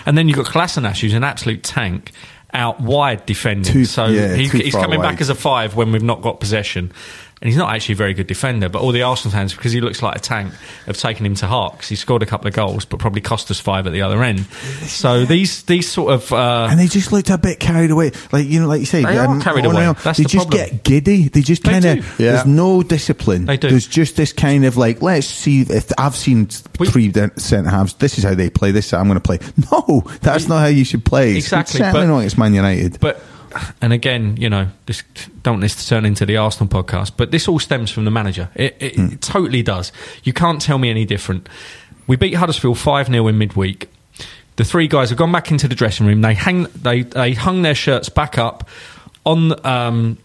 [0.07, 2.13] and then you've got Kolasinac, who's an absolute tank,
[2.55, 3.71] out wide defending.
[3.71, 5.11] Too- so yeah, he, he's coming wide.
[5.11, 6.93] back as a five when we've not got possession.
[7.43, 9.81] And he's not actually a very good defender, but all the Arsenal fans, because he
[9.81, 10.55] looks like a tank,
[10.87, 13.51] have taken him to heart because he scored a couple of goals, but probably cost
[13.51, 14.47] us five at the other end.
[14.87, 18.13] So these these sort of uh, and they just looked a bit carried away.
[18.31, 20.01] Like you know, like you say, They are um, carried Monreal, away.
[20.05, 20.71] That's they the just problem.
[20.71, 21.29] get giddy.
[21.29, 21.97] They just kind of.
[22.21, 22.33] Yeah.
[22.33, 23.47] There's no discipline.
[23.47, 23.71] They do.
[23.71, 27.71] There's just this kind of like, let's see if I've seen We- three de- centre
[27.71, 27.95] halves.
[27.95, 28.71] This is how they play.
[28.71, 29.41] This is how I'm going to play.
[29.73, 31.35] No, that's not how you should play.
[31.37, 33.01] Exactly, Certainly but- not against Man United.
[33.01, 33.21] But
[33.81, 35.03] and again, you know, this
[35.43, 38.11] don't want this to turn into the Arsenal podcast, but this all stems from the
[38.11, 38.49] manager.
[38.55, 39.07] It, it, Hmm.
[39.13, 39.93] it totally does.
[40.25, 41.49] You can't tell me any different.
[42.07, 43.89] We beat Huddersfield 5 0 in midweek.
[44.57, 46.21] The three guys have gone back into the dressing room.
[46.21, 48.69] They hang, they, they hung their shirts back up
[49.25, 50.19] on um,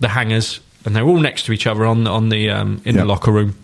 [0.00, 3.02] the hangers, and they're all next to each other on on the um, in Yeah.
[3.02, 3.54] the locker room.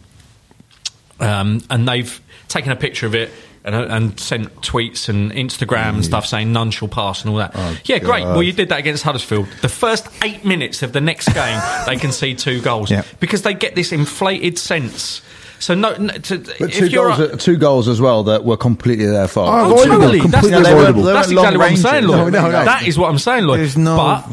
[1.20, 3.31] Um, and they've taken a picture of it
[3.64, 6.05] and, and sent tweets and Instagram and mm.
[6.05, 7.53] stuff saying none shall pass and all that.
[7.55, 8.25] Oh, yeah, great.
[8.25, 9.46] Well, you did that against Huddersfield.
[9.61, 13.03] The first eight minutes of the next game, they can see two goals Yeah.
[13.20, 15.22] because they get this inflated sense.
[15.61, 18.57] So no, no to, But if two you're goals, two goals as well that were
[18.57, 19.48] completely their fault.
[19.48, 20.18] Oh, Oh, avoidable, totally.
[20.18, 21.03] That's, completely that's, avoidable.
[21.05, 22.11] They that's weren't exactly what I'm saying, ranges.
[22.11, 22.33] Lloyd.
[22.33, 22.64] No, no, no.
[22.64, 23.61] That is what I'm saying, Lloyd.
[23.61, 24.29] There's no- But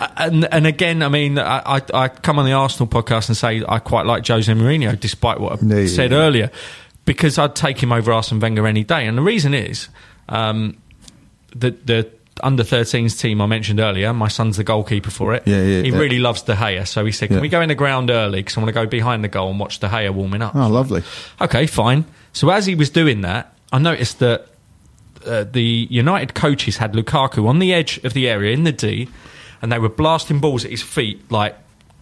[0.00, 3.36] uh, and and again, I mean, I, I, I come on the Arsenal podcast and
[3.36, 6.16] say I quite like Jose Mourinho, despite what I Yeah, yeah, said yeah.
[6.18, 6.50] earlier,
[7.06, 9.06] because I'd take him over Arsene Wenger any day.
[9.06, 9.88] And the reason is
[10.28, 10.76] um,
[11.54, 12.10] the the
[12.42, 14.12] under 13s team I mentioned earlier.
[14.12, 15.44] My son's the goalkeeper for it.
[15.46, 15.98] Yeah, yeah, he yeah.
[15.98, 18.40] really loves De Gea, so he said, "Can we go in the ground early?
[18.40, 20.68] Because I want to go behind the goal and watch De Gea warming up." Oh,
[20.68, 21.02] lovely.
[21.40, 22.04] Okay, fine.
[22.34, 24.48] So as he was doing that, I noticed that
[25.24, 29.08] uh, the United coaches had Lukaku on the edge of the area in the D,
[29.62, 31.56] and they were blasting balls at his feet like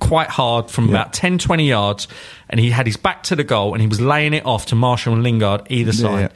[0.07, 0.91] quite hard from Yeah.
[1.01, 2.09] about 10, 20 yards,
[2.49, 4.75] and he had his back to the goal and he was laying it off to
[4.75, 6.21] Martial and Lingard either side.
[6.21, 6.29] yeah.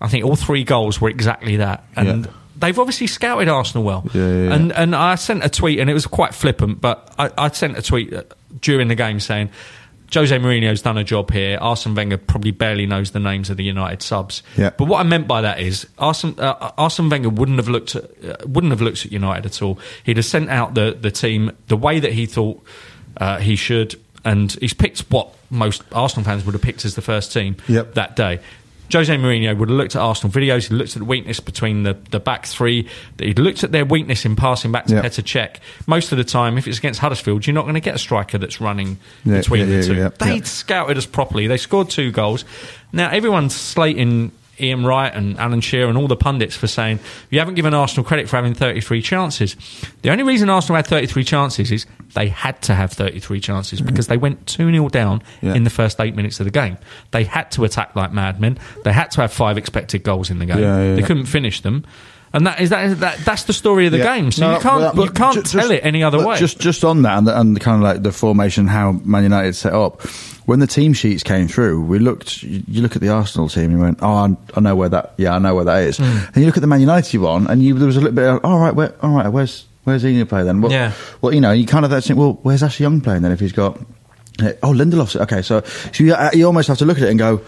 [0.00, 2.26] I think all three goals were exactly that, and.
[2.26, 2.30] Yeah.
[2.56, 6.32] They've obviously scouted Arsenal well, and and I sent a tweet, and it was quite
[6.34, 8.22] flippant, but I, I sent a tweet uh,
[8.60, 9.50] during the game saying,
[10.14, 11.58] Jose Mourinho's done a job here.
[11.60, 14.44] Arsene Wenger probably barely knows the names of the United subs.
[14.56, 14.70] Yeah.
[14.70, 18.04] But what I meant by that is Arsene, uh, Arsene Wenger wouldn't have looked at
[18.24, 19.78] uh, wouldn't have looked at United at all.
[20.04, 22.62] He'd have sent out the the team the way that he thought
[23.16, 27.02] uh, he should, and he's picked what most Arsenal fans would have picked as the
[27.02, 27.94] first team Yep.
[27.94, 28.40] that day.
[28.92, 30.68] Jose Mourinho would have looked at Arsenal videos.
[30.68, 32.86] He looked at the weakness between the, the back three.
[33.18, 35.02] He'd looked at their weakness in passing back to Yeah.
[35.02, 35.56] Petr Cech.
[35.86, 38.36] Most of the time, if it's against Huddersfield, you're not going to get a striker
[38.36, 39.94] that's running Yeah, between yeah, the two.
[39.94, 40.42] yeah, yeah.
[40.44, 41.46] scouted us properly.
[41.46, 42.44] They scored two goals.
[42.92, 47.38] Now everyone's slating Ian Wright and Alan Shearer and all the pundits for saying you
[47.38, 49.56] haven't given Arsenal credit for having 33 chances.
[50.02, 53.88] The only reason Arsenal had 33 chances is they had to have 33 chances mm-hmm.
[53.88, 55.54] because they went 2 0 down Yeah.
[55.54, 56.78] in the first eight minutes of the game.
[57.10, 58.58] They had to attack like madmen.
[58.84, 60.58] They had to have five expected goals in the game.
[60.58, 61.84] Yeah, yeah, they couldn't finish them.
[62.32, 64.32] And that is that, that that's the story of the game.
[64.32, 66.36] So No, you can't you can't ju- tell just- it any other way.
[66.36, 69.22] Just just on that and, the, and the kind of like the formation, how Man
[69.22, 70.00] United set up.
[70.46, 72.42] When the team sheets came through, we looked.
[72.42, 75.14] You look at the Arsenal team, and you went, "Oh, I, know where that.
[75.16, 76.04] Yeah, I know where that is." Hmm.
[76.04, 78.26] And you look at the Man United one, and you there was a little bit.
[78.26, 80.60] Of, all right, where, all right, where's where's he going to play then?
[80.60, 80.92] Well, Yeah.
[81.22, 83.52] Well, you know, you kind of think, well, where's Ashley Young playing then if he's
[83.52, 83.78] got?
[84.42, 85.40] uh, Oh, Lindelof's okay.
[85.42, 87.40] So, so you, uh, you almost have to look at it and go,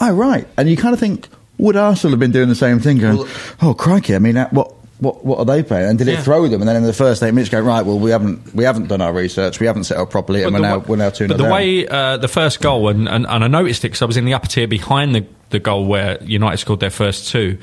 [0.00, 2.98] "Oh, right," and you kind of think, would Arsenal have been doing the same thing?
[2.98, 3.28] Going,
[3.62, 4.14] "Oh, crikey!
[4.14, 5.88] I mean, uh, what?" What, what are they playing?
[5.88, 6.18] And did Yeah.
[6.20, 6.60] it throw them?
[6.62, 7.84] And then in the first eight minutes, go right.
[7.84, 9.58] Well, we haven't we haven't done our research.
[9.58, 11.44] We haven't set up properly, and But we're now wa- we're now two But the
[11.44, 14.24] way uh, the first goal, and, and, and I noticed it because I was in
[14.26, 17.58] the upper tier behind the, the goal where United scored their first two.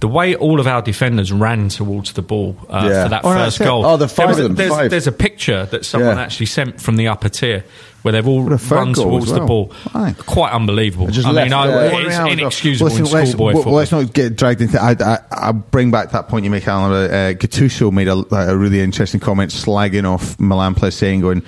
[0.00, 3.02] The way all of our defenders ran towards the ball uh, Yeah.
[3.04, 3.84] for that Oh, first goal.
[3.84, 4.90] Oh, the five There was of them, There's, five.
[4.90, 6.22] there's a picture that someone Yeah.
[6.22, 7.64] actually sent from the upper tier
[8.02, 9.72] where they've all What run towards as the ball.
[9.94, 10.14] Aye.
[10.18, 11.08] Quite unbelievable.
[11.08, 11.82] Just I left, mean, I, yeah.
[12.06, 13.72] it's Well, inexcusable listen, in let's, schoolboy well, football.
[13.74, 14.80] let's not get dragged into.
[14.80, 16.92] I, I, I bring back that point you make, Alan.
[16.92, 21.42] Uh, Gattuso made a, a really interesting comment slagging off Milan players, saying, "Going,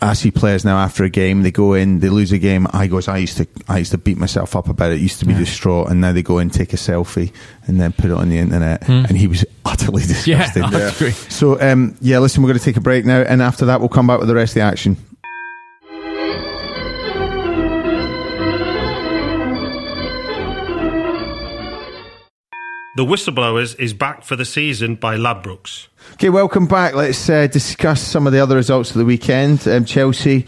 [0.00, 2.66] I see players now after a game, they go in, they lose a game.
[2.72, 5.00] I goes, I used to, I used to beat myself up about it.
[5.00, 7.32] Used to be distraught, and now they go in, take a selfie,
[7.66, 8.88] and then put it on the internet.
[8.88, 10.02] And he was utterly.
[10.24, 10.62] Yeah, disgusted.
[10.64, 11.10] I agree.
[11.10, 13.88] So, um, yeah, listen, we're going to take a break now, and after that, we'll
[13.88, 14.96] come back with the rest of the action.
[22.98, 25.86] The Whistleblowers is back for the season by Ladbrokes.
[26.14, 26.94] Okay, welcome back.
[26.94, 29.68] Let's uh, discuss some of the other results of the weekend.
[29.68, 30.46] Um, Chelsea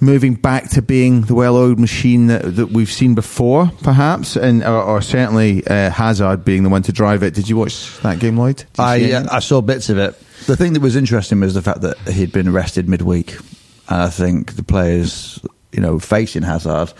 [0.00, 4.80] moving back to being the well-oiled machine that, that we've seen before, perhaps, and or,
[4.80, 7.34] or certainly uh, Hazard being the one to drive it.
[7.34, 8.62] Did you watch that game, Lloyd?
[8.78, 9.26] I uh.
[9.28, 10.16] I saw bits of it.
[10.46, 13.34] The thing that was interesting was the fact that he'd been arrested midweek,
[13.88, 15.40] and I think the players,
[15.72, 16.92] you know, facing Hazard,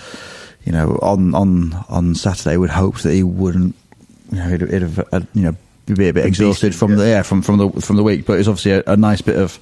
[0.64, 3.76] you know, on on on Saturday would hope that he wouldn't,
[4.31, 6.97] you know, he'd, he'd have, uh, you know, be a bit exhausted beasted, from yeah.
[6.97, 8.25] the yeah from from the from the week.
[8.27, 9.59] But it's obviously a, a nice bit of.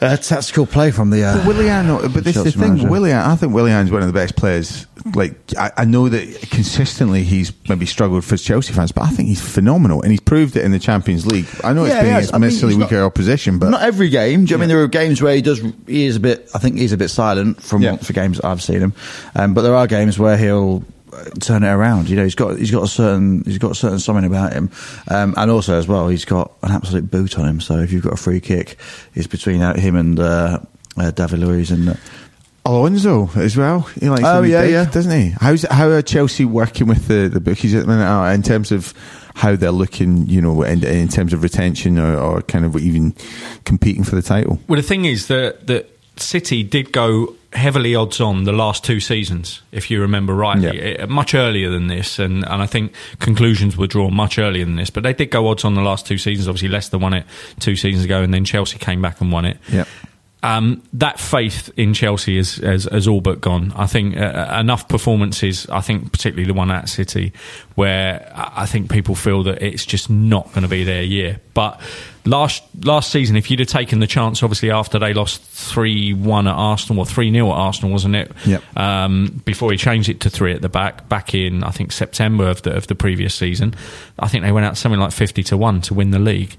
[0.00, 1.24] Uh, tactical play from the.
[1.24, 2.60] Uh, But Willian, but this is the thing.
[2.74, 2.88] manager.
[2.88, 4.86] Willian, I think Willian's one of the best players.
[5.16, 9.28] Like I, I know that consistently he's maybe struggled for Chelsea fans, but I think
[9.28, 11.46] he's phenomenal, and he's proved it in the Champions League.
[11.64, 12.18] I know it's Yeah, been he has.
[12.28, 14.44] against I mean, necessarily not- weaker opposition, but not every game.
[14.44, 15.60] Do you what I mean there are games where he does?
[15.88, 16.48] He is a bit.
[16.54, 17.96] I think he's a bit silent from Yeah.
[17.96, 18.92] for games I've seen him.
[19.34, 20.84] Um, but there are games where he'll uh,
[21.40, 22.08] turn it around.
[22.08, 24.70] You know, he's got he's got a certain he's got a certain something about him,
[25.08, 27.60] um, and also as well he's got an absolute boot on him.
[27.60, 28.76] So if you've got a free kick,
[29.14, 30.60] it's between him and uh,
[30.96, 31.90] uh, David Luiz and.
[31.90, 31.94] Uh,
[32.66, 33.80] Alonso as well.
[33.98, 34.84] He likes Oh, yeah, big, yeah.
[34.84, 35.30] doesn't he?
[35.40, 38.72] How's how are Chelsea working with the, the bookies at the minute uh, in terms
[38.72, 38.92] of
[39.34, 40.26] how they're looking?
[40.26, 43.14] You know, in, in terms of retention or, or kind of even
[43.64, 44.58] competing for the title.
[44.68, 49.00] Well, the thing is that that City did go heavily odds on the last two
[49.00, 50.96] seasons, if you remember rightly, Yeah.
[50.98, 54.76] eh, much earlier than this, and, and I think conclusions were drawn much earlier than
[54.76, 54.90] this.
[54.90, 56.46] But they did go odds on the last two seasons.
[56.46, 57.24] Obviously, Leicester won it
[57.58, 59.56] two seasons ago, and then Chelsea came back and won it.
[59.72, 59.84] Yeah.
[60.40, 63.72] Um, that faith in Chelsea has, has, has all but gone.
[63.74, 67.32] I think uh, enough performances, I think particularly the one at City,
[67.74, 71.40] where I I think people feel that it's just not going to be their year.
[71.54, 71.80] But
[72.24, 76.46] last last season, if you'd have taken the chance, obviously after they lost three one
[76.46, 78.30] at Arsenal or three 0 at Arsenal, wasn't it?
[78.46, 78.76] Yep.
[78.76, 82.48] Um, before he changed it to three at the back, back in I think September
[82.48, 83.74] of the of the previous season,
[84.18, 86.56] I think they went out something like fifty to one to win the league.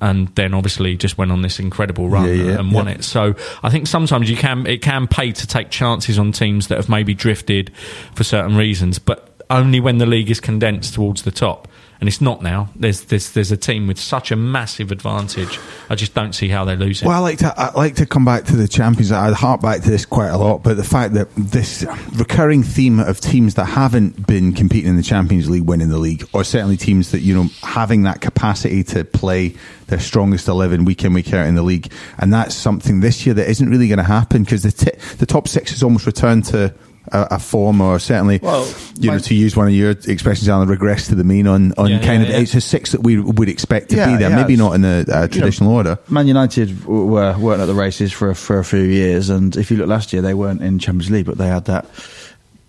[0.00, 2.92] And then obviously just went on this incredible run Yeah, yeah, and won yeah.
[2.94, 3.04] it.
[3.04, 6.76] So I think sometimes you can it can pay to take chances on teams that
[6.76, 7.72] have maybe drifted
[8.14, 11.68] for certain reasons, but only when the league is condensed towards the top.
[12.00, 12.68] And it's not now.
[12.76, 15.58] There's there's there's a team with such a massive advantage.
[15.90, 17.06] I just don't see how they lose it.
[17.08, 19.10] Well, I like to I like to come back to the champions.
[19.10, 21.84] I harp back to this quite a lot, but the fact that this
[22.14, 26.24] recurring theme of teams that haven't been competing in the Champions League winning the league,
[26.32, 29.56] or certainly teams that you know having that capacity to play
[29.88, 33.34] their strongest eleven week in week out in the league, and that's something this year
[33.34, 36.44] that isn't really going to happen because the t- the top six has almost returned
[36.44, 36.72] to.
[37.12, 38.66] A, a form, or certainly, Well,
[38.98, 41.90] you know, to use one of your expressions, Alan, regress to the mean on, on
[41.90, 42.40] Yeah, kind yeah, of yeah.
[42.40, 44.30] it's a six that we would expect to Yeah, be there.
[44.30, 45.98] yeah, Maybe not in a, a traditional order.
[46.08, 49.70] Man United were weren't at the races for a, for a few years, and if
[49.70, 51.86] you look last year, they weren't in Champions League, but they had that,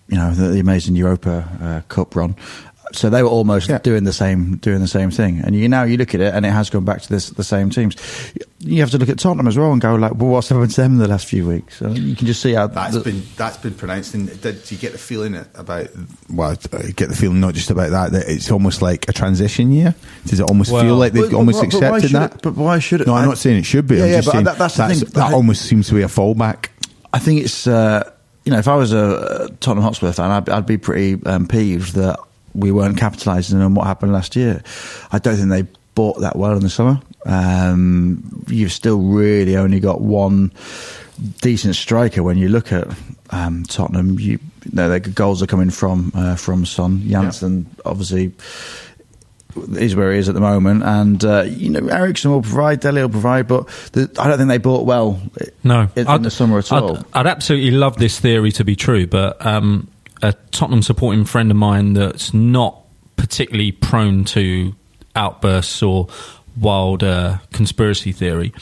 [0.08, 2.34] you know, the, the amazing Europa uh, Cup run.
[2.92, 3.78] So they were almost Yeah.
[3.78, 5.40] doing the same doing the same thing.
[5.44, 7.44] And you now you look at it, and it has gone back to this the
[7.44, 7.96] same teams.
[8.58, 10.80] You have to look at Tottenham as well and go like, well, what's happened to
[10.82, 11.76] them in the last few weeks?
[11.78, 14.14] So you can just see how That's the- been that's been pronounced.
[14.14, 15.88] And did you get the feeling about?
[16.32, 19.70] Well, I get the feeling not just about that that it's almost like a transition
[19.72, 19.94] year.
[20.26, 22.34] Does it almost Well- feel like they've But- but almost why- but accepted that?
[22.34, 23.96] it- but why should it- No, I'm I- not saying it should be.
[23.96, 24.98] Yeah, I'm yeah, just but saying that- that's the thing.
[25.00, 26.66] that But- almost seems to be a fallback.
[27.12, 28.02] I think it's uh,
[28.44, 31.94] you know if I was a Tottenham Hotspur fan, I'd, I'd be pretty um, peeved
[31.94, 32.18] that
[32.54, 34.62] we weren't capitalising on what happened last year.
[35.12, 37.00] I don't think they bought that well in the summer.
[37.26, 40.52] Um, you've still really only got one
[41.40, 42.88] decent striker when you look at
[43.30, 44.18] um, Tottenham.
[44.18, 48.32] You, you know, their goals are coming from uh, from Son Janssen, obviously.
[49.72, 53.02] Is where he is at the moment, and uh, you know Eriksen will provide, Dele
[53.02, 55.20] will provide, but the, I don't think they bought well.
[55.64, 56.98] No, in, in the summer at I'd, all.
[57.12, 59.88] I'd absolutely love this theory to be true, but um,
[60.22, 62.82] a Tottenham supporting friend of mine that's not
[63.16, 64.74] particularly prone to
[65.14, 66.08] outbursts or
[66.58, 68.52] wild uh, conspiracy theory.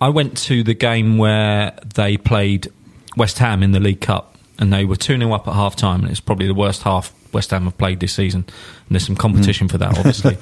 [0.00, 2.68] I went to the game where they played
[3.16, 6.02] West Ham in the League Cup, and they were 2 0 up at half time,
[6.02, 8.40] and it's probably the worst half West Ham have played this season.
[8.40, 10.36] And there's some competition for that, obviously.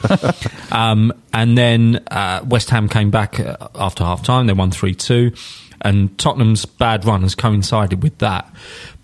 [0.73, 4.95] um, and then uh, West Ham came back uh, after half time, they won 3
[4.95, 5.33] 2.
[5.83, 8.53] And Tottenham's bad run has coincided with that.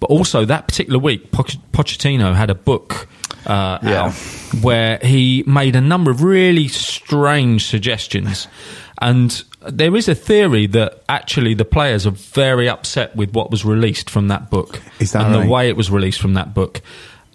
[0.01, 3.07] But also, that particular week, Poch- Pochettino had a book
[3.47, 4.05] uh, Yeah.
[4.07, 4.13] out
[4.63, 8.49] where he made a number of really strange suggestions.
[9.01, 13.65] And there is a theory that actually the players are very upset with what was
[13.65, 15.45] released from that book Is that and right?
[15.45, 16.81] the way it was released from that book.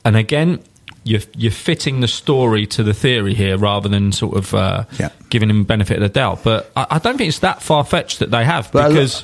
[0.06, 0.60] And again,
[1.10, 5.10] you're, you're fitting the story to the theory here rather than sort of uh, Yeah.
[5.30, 6.44] giving him benefit of the doubt.
[6.44, 9.24] But I, I don't think it's that far fetched that they have But because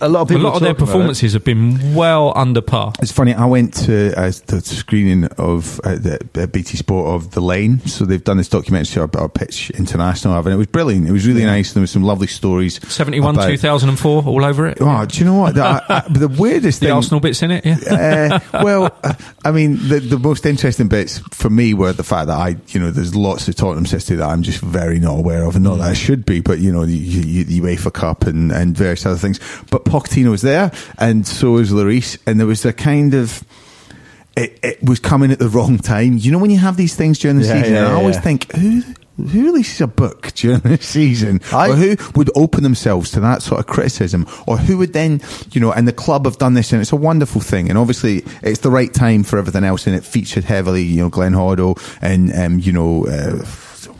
[0.00, 0.86] a lot of a lot of their talk about it.
[0.86, 2.92] performances have been well under par.
[3.00, 3.34] It's funny.
[3.34, 7.80] I went to uh, the screening of uh, the uh, BT Sport of The Lane.
[7.80, 11.08] So they've done this documentary about our pitch international, and it was brilliant.
[11.08, 11.72] It was really nice.
[11.72, 12.80] There were some lovely stories.
[12.92, 14.78] 71, about- 2004, all over it.
[14.80, 15.54] Oh, do you know what?
[15.54, 16.94] The, I, I, the weirdest the thing.
[16.94, 18.38] Arsenal bits in it, yeah.
[18.52, 22.28] uh, well, uh, I mean, the, the most interesting bits for me were the fact
[22.28, 25.44] that I, you know, there's lots of Tottenham history that I'm just very not aware
[25.44, 28.24] of, and not that I should be, but you know, the, you- the UEFA Cup
[28.24, 29.40] and, and various other things.
[29.70, 33.44] But Pochettino was there, and so was Lloris, and there was a kind of.
[34.36, 36.16] It, it was coming at the wrong time.
[36.16, 38.20] You know when you have these things during the Yeah, season, yeah, I always yeah.
[38.22, 38.82] think who
[39.16, 43.42] who releases a book during the season, I- or who would open themselves to that
[43.42, 46.72] sort of criticism, or who would then, you know, and the club have done this,
[46.72, 49.96] and it's a wonderful thing, and obviously it's the right time for everything else, and
[49.96, 53.44] it featured heavily, you know, Glenn Hoddle, and um, you know, uh,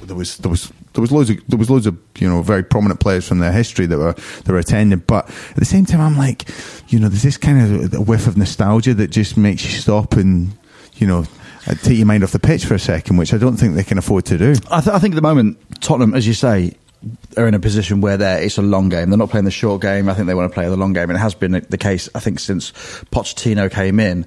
[0.07, 0.73] there was there was.
[0.93, 3.53] There was loads of there was loads of you know very prominent players from their
[3.53, 6.49] history that were that were attending, but at the same time, I'm like,
[6.89, 10.57] you know, there's this kind of whiff of nostalgia that just makes you stop and
[10.95, 11.25] you know
[11.67, 13.85] uh, take your mind off the pitch for a second, which I don't think they
[13.85, 14.55] can afford to do.
[14.71, 16.75] I, th- I think at the moment, Tottenham, as you say,
[17.37, 19.11] are in a position where they're it's a long game.
[19.11, 20.09] They're not playing the short game.
[20.09, 22.09] I think they want to play the long game, and it has been the case.
[22.15, 22.73] I think since
[23.13, 24.27] Pochettino came in.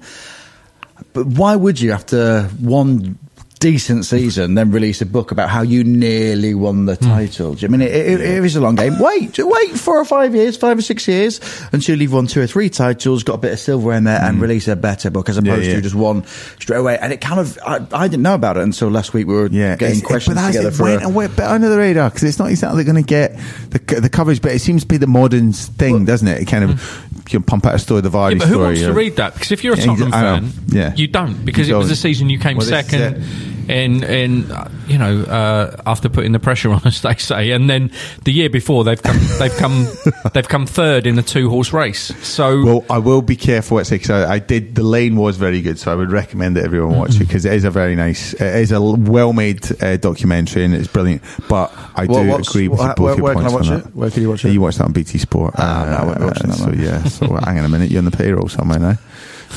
[1.12, 3.18] But why would you, after one
[3.64, 7.06] decent season, then release a book about how you nearly won the hmm.
[7.06, 7.54] title?
[7.54, 8.98] Do you- I mean, it, it, it is a long game.
[8.98, 11.40] Wait, wait four or five years, five or six years
[11.72, 14.36] until you've won two or three titles, got a bit of silver in there, and
[14.36, 14.42] hmm.
[14.42, 15.76] release a better book as opposed yeah.
[15.76, 16.26] to just one
[16.60, 16.98] straight away.
[16.98, 19.26] And it kind of, I, I didn't know about it until last week.
[19.26, 20.82] We were Yeah, getting it's- questions but that's together it, for.
[20.82, 23.34] went, a- a went bit under the radar because it's not exactly going to get
[23.70, 26.42] the the coverage, but it seems to be the modern thing, doesn't it?
[26.42, 27.20] It kind of hmm.
[27.30, 28.66] you know, pump out a story, the Vardy Yeah, but who story.
[28.66, 29.32] wants to read that?
[29.32, 30.64] Because if you're a Yeah, you Tottenham don't- fan.
[30.68, 30.94] Yeah.
[30.94, 31.46] you don't.
[31.46, 31.92] Because You it was don't.
[31.94, 36.08] a season you came Well, this is second in in uh, you know uh, after
[36.08, 37.90] putting the pressure on us, they say, and then
[38.24, 39.86] the year before they've come they've come
[40.34, 42.12] they've come third in a two horse race.
[42.26, 44.74] So Well, I will be careful what I say because I, I did.
[44.74, 47.52] The lane was very good, so I would recommend that everyone watch it because it
[47.52, 51.22] is a very nice, it is a well-made uh, documentary and it's brilliant.
[51.48, 53.82] But I do agree with where- both where- your where can I points on watch
[53.84, 53.88] that.
[53.90, 53.96] it?
[53.96, 54.52] Where can you watch it?
[54.52, 55.54] You watched that on BT Sport.
[55.58, 57.98] Ah, no, I won't be watching that So yeah, so hang on a minute, you're
[58.00, 58.98] on the payroll somewhere now.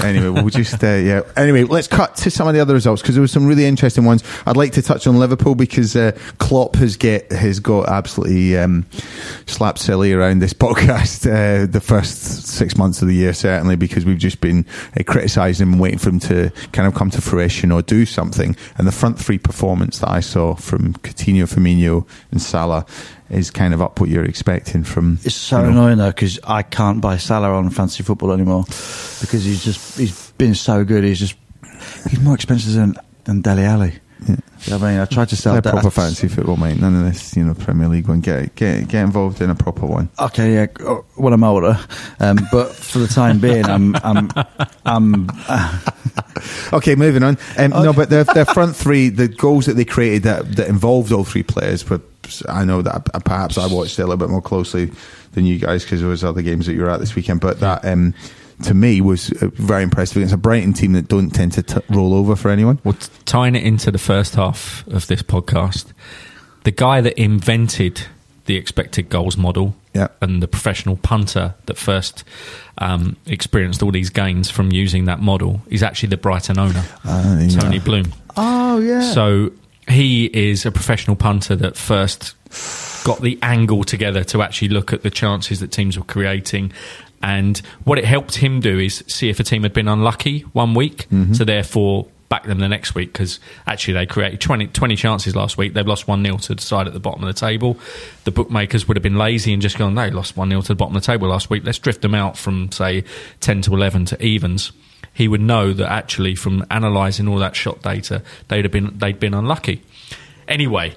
[0.02, 1.22] Anyway, we'll just uh, yeah.
[1.36, 4.06] Anyway, let's cut to some of the other results because there were some really interesting
[4.06, 4.24] ones.
[4.46, 8.86] I'd like to touch on Liverpool because uh, Klopp has get has got absolutely um,
[9.46, 14.06] slapped silly around this podcast uh, the first six months of the year certainly because
[14.06, 14.66] we've just been
[15.00, 18.06] uh, criticising him and waiting for him to kind of come to fruition or do
[18.06, 18.56] something.
[18.78, 22.86] And the front three performance that I saw from Coutinho, Firmino, and Salah
[23.30, 25.20] is kind of up what you're expecting from.
[25.24, 28.64] It's so you know, annoying though because I can't buy Salah on fantasy football anymore
[28.66, 31.04] because he's just he's been so good.
[31.04, 31.36] He's just
[32.10, 33.94] he's more expensive than than Dele Alli.
[34.28, 34.36] You
[34.72, 35.64] know I mean, I tried to sell that.
[35.64, 36.80] proper fantasy football, mate.
[36.82, 38.20] None of this, you know, Premier League one.
[38.22, 40.10] Get get get involved in a proper one.
[40.20, 40.66] Okay, yeah.
[40.86, 41.80] uh, When I'm older,
[42.20, 44.30] um, but for the time being, I'm I'm
[44.86, 45.30] I'm.
[45.48, 45.80] Uh,
[46.74, 47.38] Okay, moving on.
[47.58, 51.12] Um, No, but their their front three, the goals that they created that that involved
[51.12, 51.84] all three players.
[51.84, 52.02] But
[52.48, 54.92] I know that perhaps I watched it a little bit more closely
[55.34, 57.42] than you guys because there was other games that you were at this weekend.
[57.42, 57.86] But that.
[57.86, 58.14] Um,
[58.64, 61.80] to me, was uh, very impressive against a Brighton team that don't tend to t-
[61.90, 62.80] roll over for anyone.
[62.84, 65.94] Well, t- tying it into the first half of this podcast,
[66.64, 68.02] the guy that invented
[68.46, 70.08] the expected goals model Yeah.
[70.24, 72.24] and the professional punter that first
[72.80, 76.84] um, experienced all these gains from using that model is actually the Brighton owner.
[77.06, 78.12] Tony Bloom.
[78.38, 79.02] oh yeah.
[79.14, 79.52] So
[79.88, 82.36] he is a professional punter that first
[83.04, 86.74] got the angle together to actually look at the chances that teams were creating.
[87.22, 90.74] And what it helped him do is see if a team had been unlucky one
[90.74, 91.34] week, mm-hmm.
[91.34, 95.58] so therefore back them the next week because actually they created 20, 20 chances last
[95.58, 95.74] week.
[95.74, 97.78] They've lost 1 0 to the side at the bottom of the table.
[98.26, 100.76] The bookmakers would have been lazy and just gone, they lost 1 0 to the
[100.76, 101.64] bottom of the table last week.
[101.66, 103.06] Let's drift them out from, say,
[103.40, 104.74] 10 to 11 to evens
[105.18, 109.20] he would know that actually from analysing all that shot data, they'd have been they'd
[109.20, 109.82] been unlucky.
[110.48, 110.94] Anyway,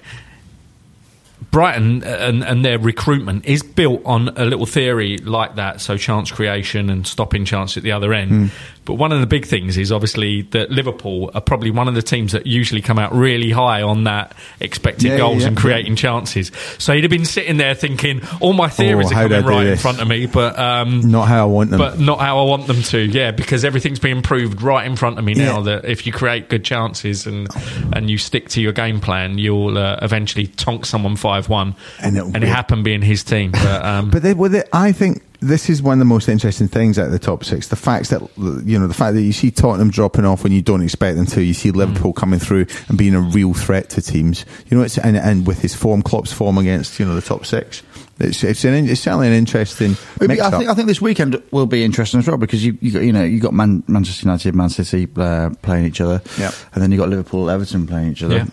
[1.49, 6.31] Brighton and, and their recruitment is built on a little theory like that, so chance
[6.31, 8.29] creation and stopping chance at the other end.
[8.29, 8.45] Hmm.
[8.83, 12.01] But one of the big things is obviously that Liverpool are probably one of the
[12.01, 15.49] teams that usually come out really high on that expected Yeah, goals yeah.
[15.49, 16.51] and creating chances.
[16.79, 19.77] So he'd have been sitting there thinking, all my theories Oh, are coming right in
[19.77, 21.77] front of me, but um, Not how I want them.
[21.79, 22.99] but not how I want them to.
[22.99, 25.57] Yeah, because everything's being proved right in front of me now.
[25.59, 25.63] Yeah.
[25.63, 27.47] That if you create good chances and
[27.93, 31.75] and you stick to your game plan, you'll uh, eventually tonk someone five one.
[32.01, 33.51] And And, it happened being his team.
[33.51, 36.67] But, um, But they, well, they, I think this is one of the most interesting
[36.67, 37.67] things out of the top six.
[37.67, 38.21] The fact that
[38.65, 41.25] you know the fact that you see Tottenham dropping off when you don't expect them
[41.27, 41.43] to.
[41.43, 44.45] You see Liverpool coming through and being a real threat to teams.
[44.69, 47.45] You know, it's and, and with his form, Klopp's form against you know the top
[47.45, 47.83] six.
[48.19, 49.91] It's it's, an, it's certainly an interesting.
[50.21, 53.01] I think I think this weekend will be interesting as well because you you got
[53.01, 56.53] you know you got Man, Manchester United, Man City uh, playing each other, Yep.
[56.73, 58.35] and then you got Liverpool, Everton playing each other.
[58.35, 58.45] Yeah.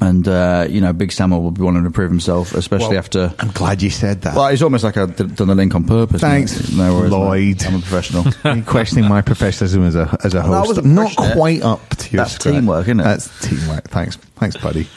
[0.00, 3.32] And uh, you know, Big Samuel will be wanting to prove himself, especially Well, after.
[3.38, 4.34] I'm glad you said that.
[4.34, 6.20] Well, it's almost like I've done the link on purpose.
[6.20, 7.12] Thanks, no worries.
[7.12, 7.64] Lloyd.
[7.64, 8.24] I'm a professional.
[8.44, 10.68] Are questioning my professionalism as a as a host?
[10.68, 11.34] wasn't Not it.
[11.36, 12.54] quite up to your That's scratch.
[12.54, 13.04] teamwork, isn't it?
[13.04, 13.88] That's teamwork.
[13.88, 14.88] Thanks, thanks, buddy.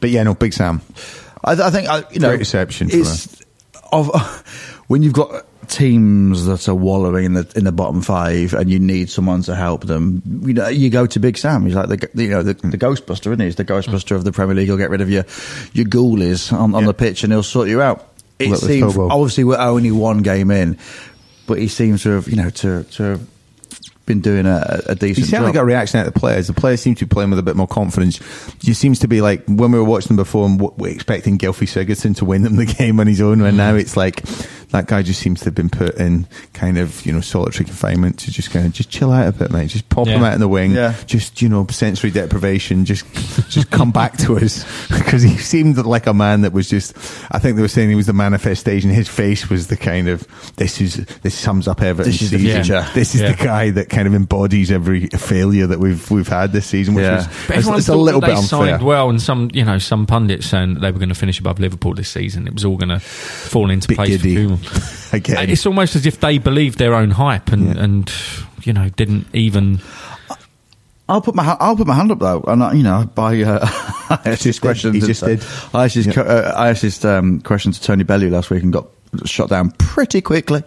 [0.00, 0.80] But yeah, no, Big Sam.
[1.44, 3.42] I, I think I, you know Great reception It's
[3.92, 4.08] of
[4.88, 8.78] when you've got teams that are wallowing in the in the bottom five, and you
[8.78, 10.22] need someone to help them.
[10.44, 11.64] You know, you go to Big Sam.
[11.66, 13.46] He's like the you know the, the Ghostbuster, isn't he?
[13.46, 14.66] He's the Ghostbuster of the Premier League.
[14.68, 15.24] He'll get rid of your
[15.72, 16.86] your ghoulies on, on Yeah.
[16.88, 18.08] the pitch, and he'll sort you out.
[18.38, 20.78] It Look, seems obviously we're only one game in,
[21.46, 23.26] but he seems to have you know to to have
[24.06, 25.54] been doing a, a He decent certainly job.
[25.54, 26.46] got a reaction out of the players.
[26.48, 28.20] The players seem to be playing with a bit more confidence.
[28.66, 31.38] It seems to be like when we were watching them before and w- we're expecting
[31.38, 34.22] Gylfi Sigurdsson to win them the game on his own, and now it's like
[34.72, 38.18] that guy just seems to have been put in kind of you know solitary confinement
[38.20, 39.68] to just kind of just chill out a bit, mate.
[39.68, 40.70] Just pop him out in the wing.
[40.72, 40.94] Yeah.
[41.06, 42.84] Just you know sensory deprivation.
[42.84, 43.04] Just
[43.50, 46.96] just come back to us because he seemed like a man that was just.
[47.30, 48.90] I think they were saying he was the manifestation.
[48.90, 52.10] His face was the kind of this is this sums up Everton.
[52.10, 52.86] This is the future.
[52.94, 53.32] This is Yeah.
[53.32, 57.04] the guy that kind of embodies every failure that we've we've had this season, which
[57.04, 57.16] Yeah.
[57.16, 58.48] was it's, it's a little bit they unfair.
[58.48, 61.38] signed well, and some, you know, some pundits saying that they were going to finish
[61.38, 62.48] above Liverpool this season.
[62.48, 64.48] It was all going to fall into Bit place giddy.
[64.48, 65.12] for Koeman.
[65.14, 65.50] Again.
[65.50, 67.84] It's almost as if they believed their own hype and, Yeah.
[67.84, 68.12] and
[68.64, 69.80] you know, didn't even.
[71.08, 73.58] I'll put my I'll put my hand up though, and I, you know, by uh,
[74.08, 74.94] I asked this question.
[74.94, 75.44] He to- just did.
[75.74, 76.22] I asked this, Yeah.
[76.22, 78.86] uh, I asked this um, question to Tony Bellew last week and got
[79.24, 80.62] shot down pretty quickly.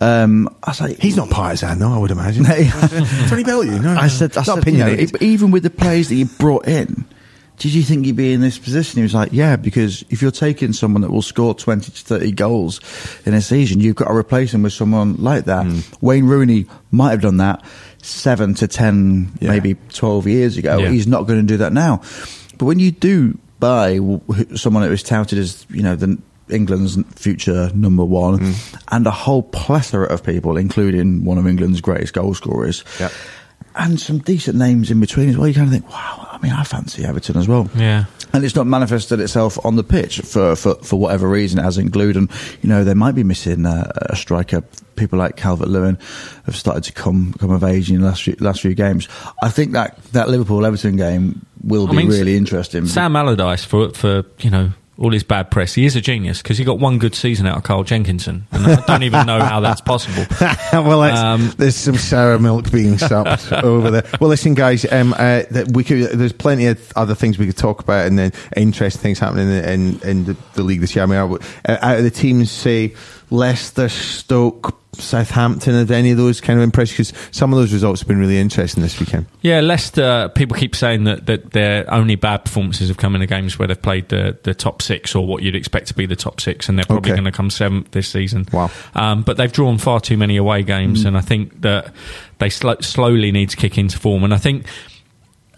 [0.00, 1.92] Um, I was like, He's not partisan, though.
[1.92, 2.44] I would imagine.
[3.28, 3.94] Tony Bellew, no.
[3.94, 7.04] I said, I Not said, you know, even with the players that you brought in,
[7.58, 8.96] did you think you'd be in this position?
[8.96, 12.32] He was like, yeah, because if you're taking someone that will score 20 to 30
[12.32, 12.80] goals
[13.26, 15.66] in a season, you've got to replace him with someone like that.
[15.66, 15.80] Hmm.
[16.00, 17.62] Wayne Rooney might have done that
[18.02, 19.50] seven to 10, Yeah.
[19.50, 20.78] maybe 12 years ago.
[20.78, 20.88] Yeah.
[20.88, 22.00] He's not going to do that now.
[22.56, 23.96] But when you do buy
[24.56, 26.18] someone that was touted as, you know, the
[26.52, 28.52] England's future number one, Hmm.
[28.92, 33.08] and a whole plethora of people, including one of England's greatest goal scorers, Yeah.
[33.76, 35.46] and some decent names in between as well.
[35.48, 37.68] You kind of think, wow, I mean, I fancy Everton as well.
[37.76, 38.04] Yeah.
[38.32, 41.90] And it's not manifested itself on the pitch for, for, for whatever reason it hasn't
[41.90, 42.16] glued.
[42.16, 42.30] And,
[42.62, 44.62] you know, they might be missing uh, a striker.
[44.94, 45.98] People like Calvert Lewin
[46.46, 49.08] have started to come come of age in the last few, last few games.
[49.42, 52.86] I think that, that Liverpool Everton game will I be mean, really interesting.
[52.86, 54.70] Sam Allardyce for for you know
[55.00, 55.74] all his bad press.
[55.74, 58.66] He is a genius because he got one good season out of Carl Jenkinson, and
[58.66, 60.26] I don't even know how that's possible.
[60.72, 64.04] well, that's, Um, there's some sour milk being supped over there.
[64.20, 65.42] Well, listen, guys, um, uh,
[65.72, 66.10] we could.
[66.10, 69.64] There's plenty of other things we could talk about, and then interesting things happening in
[69.64, 71.04] in, in the, the league this year.
[71.04, 72.94] I mean, I uh, out of the teams, say
[73.30, 75.74] Leicester, Stoke, Southampton.
[75.74, 76.92] Have any of those kind of impressed?
[76.92, 79.26] Because some of those results have been really interesting this weekend.
[79.40, 80.30] Yeah, Leicester.
[80.34, 83.68] People keep saying that, that their only bad performances have come in the games where
[83.68, 86.68] they've played the, the top six or what you'd expect to be the top six,
[86.68, 87.20] and they're probably Okay.
[87.20, 88.46] going to come seventh this season.
[88.52, 88.70] Wow.
[88.94, 91.94] Um, but they've drawn far too many away games, and I think that
[92.38, 94.24] they sl- slowly need to kick into form.
[94.24, 94.66] And I think,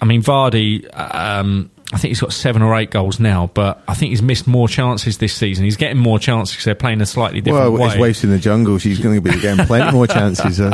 [0.01, 0.87] I mean, Vardy.
[0.95, 4.47] Um, I think he's got seven or eight goals now, but I think he's missed
[4.47, 5.65] more chances this season.
[5.65, 7.89] He's getting more chances because they're playing a slightly different Well, way.
[7.91, 8.79] his wife's in the jungle.
[8.79, 10.59] She's going to be getting plenty more chances.
[10.61, 10.71] oh,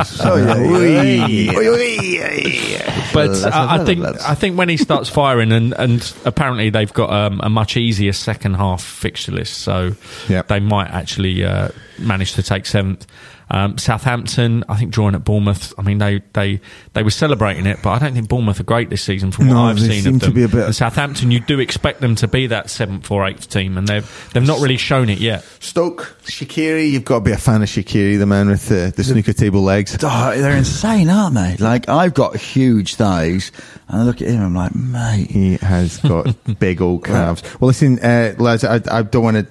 [3.13, 6.93] But Let's- I, I think I think when he starts firing, and, and apparently they've
[6.93, 9.95] got um, a much easier second half fixture list, so
[10.29, 10.47] Yep.
[10.47, 11.69] they might actually uh,
[12.01, 13.05] manage to take seventh.
[13.51, 15.73] Um, Southampton, I think, drawing at Bournemouth.
[15.75, 16.61] I mean, they, they
[16.93, 19.53] they were celebrating it, but I don't think Bournemouth are great this season from what
[19.55, 20.35] No, I've they seen seem of to them.
[20.35, 23.49] be a bit- And Southampton, you do expect them to be that seventh or eighth
[23.49, 25.43] team, and they've they've not really shown it yet.
[25.59, 26.91] Stoke, Shaqiri.
[26.91, 29.61] You've got to be a fan of Shaqiri, the man with the, the snooker table
[29.63, 29.97] legs.
[30.03, 31.55] Oh, they're insane, aren't they?
[31.57, 33.51] Like, I've got huge thighs,
[33.87, 35.31] and I look at him, I'm like, mate.
[35.31, 37.41] He has got big old calves.
[37.59, 39.47] Well, listen, uh, lads, I, I don't want to,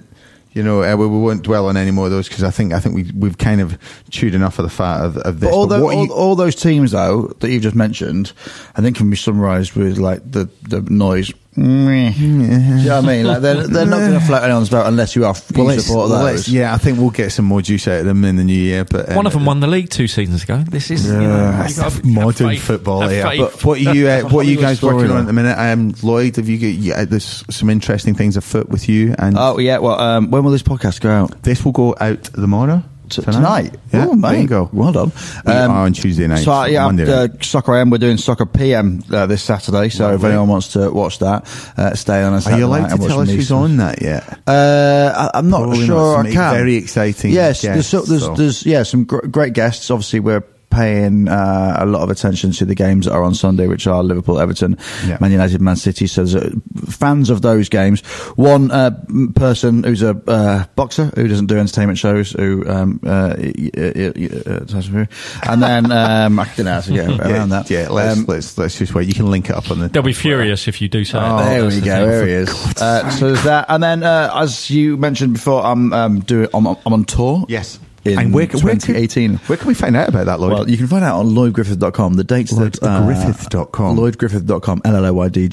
[0.59, 2.73] you know, uh, we, we won't dwell on any more of those because I think
[2.73, 3.77] I think we we've kind of
[4.09, 5.49] chewed enough of the fat of, of this.
[5.49, 8.33] But all, But what all, you- all those teams, though, that you've just mentioned,
[8.75, 11.31] I think can be summarised with like the, the noise.
[11.59, 12.11] Meh.
[12.11, 13.25] Do you know what I mean?
[13.27, 16.09] Like they're, they're not going to float anyone's boat unless you are well, you support
[16.09, 16.35] well, those.
[16.35, 18.53] let's- yeah, I think we'll get some more juice out of them in the new
[18.53, 18.85] year.
[18.85, 20.63] But um, One of them won the league two seasons ago.
[20.67, 22.61] This is you know, Yeah, you gotta modern faith.
[22.63, 23.01] football.
[23.01, 23.39] Have Yeah, faith.
[23.41, 24.07] but what are you?
[24.07, 25.17] Uh, what are you guys working on though.
[25.19, 25.57] at the minute?
[25.57, 26.67] Um, Lloyd, have you got?
[26.81, 29.79] Yeah, there's some interesting things afoot with you, and Oh yeah.
[29.79, 31.43] Well, um, when will this podcast go out?
[31.43, 32.83] this will go out tomorrow.
[33.09, 33.75] T- tonight.
[33.91, 34.37] Yeah, oh, mate.
[34.37, 34.69] bingo.
[34.71, 35.11] Well done.
[35.45, 37.27] We on Tuesday night, So, yeah, uh.
[37.41, 37.89] Soccer AM.
[37.89, 39.89] We're doing Soccer PM uh, this Saturday.
[39.89, 40.29] So if Lovely.
[40.29, 41.47] anyone wants to watch that,
[41.77, 42.33] uh, stay on.
[42.33, 44.39] A Are you allowed to tell us who's on that yet?
[44.47, 46.25] Uh, I, I'm not Probably sure not.
[46.27, 46.53] I can.
[46.53, 48.35] very exciting Yes, there's, so, there's, so.
[48.35, 49.89] there's yeah some gr- great guests.
[49.91, 53.67] Obviously, we're paying uh, a lot of attention to the games that are on Sunday,
[53.67, 55.17] which are Liverpool, Everton, Yeah.
[55.19, 56.07] Man United, Man City.
[56.07, 56.51] So there's uh,
[56.89, 58.01] fans of those games.
[58.35, 58.91] One uh,
[59.35, 63.93] person who's a uh, boxer who doesn't do entertainment shows, who um, uh, y- y-
[64.15, 65.05] y- uh,
[65.49, 67.69] and then um, I don't know how to get yeah, that.
[67.69, 67.89] yeah.
[67.89, 69.07] Let's Um, let's let's just wait.
[69.07, 69.87] You can link it up on the.
[69.89, 71.19] They'll be furious if you do so.
[71.19, 72.05] Oh, there we go.
[72.05, 72.49] There he is.
[72.79, 76.47] Uh, so there's that, and then uh, as you mentioned before, I'm um, doing.
[76.53, 77.45] I'm, I'm on tour.
[77.49, 77.77] Yes.
[78.13, 79.35] In and where, where can- 2018.
[79.47, 80.51] Where can we find out about that, Lloyd?
[80.53, 82.13] Well, you can find out on lloydgriffith.com.
[82.15, 82.73] The dates that...
[82.81, 83.97] LloydGriffith.com.
[83.97, 84.81] lloydgriffith.com,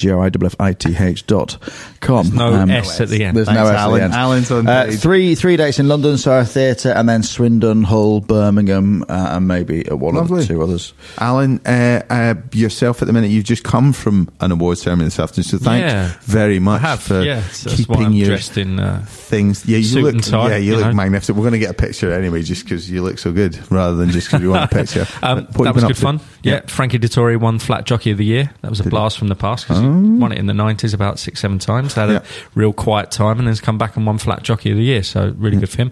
[0.07, 1.57] L-L-O-Y-D-G-R-I-F-F-I-T-H dot
[1.99, 2.29] com.
[2.35, 3.35] no S at the end.
[3.37, 3.93] There's no Thanks, S Alan.
[3.93, 4.13] at the end.
[4.13, 9.03] Alan's on uh, three three dates in London, Soho Theatre, and then Swindon, Hull, Birmingham,
[9.03, 9.05] uh,
[9.35, 10.43] and maybe at one Lovely.
[10.43, 10.93] or two others.
[11.17, 15.19] Alan, uh, uh, yourself at the minute, you've just come from an awards ceremony this
[15.19, 16.13] afternoon, so thanks Yeah.
[16.21, 17.41] very much have, for yeah.
[17.49, 18.79] So keeping I'm your dressed in.
[18.79, 19.65] Uh, things.
[19.65, 20.13] Yeah, you suit look.
[20.13, 21.37] and tie, yeah, you, you look magnificent.
[21.37, 24.09] We're going to get a picture anyway, just because you look so good, rather than
[24.09, 25.05] just because we want a picture.
[25.21, 26.19] Um, that was good fun.
[26.43, 26.61] Yeah.
[26.67, 28.51] Frankie Dettori won Flat Jockey of the Year.
[28.61, 31.19] That was a blast from the past because he won it in the 90s about
[31.19, 31.93] six, seven times.
[31.93, 32.13] Had Oh.
[32.13, 32.19] Yeah.
[32.19, 32.23] a
[32.55, 35.03] real quiet time and has come back and won Flat Jockey of the Year.
[35.03, 35.91] So really good for him.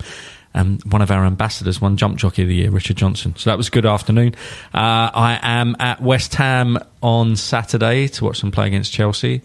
[0.58, 3.34] Um, one of our ambassadors won Jump Jockey of the Year, Richard Johnson.
[3.36, 4.36] So that was a good afternoon.
[4.74, 9.41] Uh, I am at West Ham on Saturday to watch them play against Chelsea,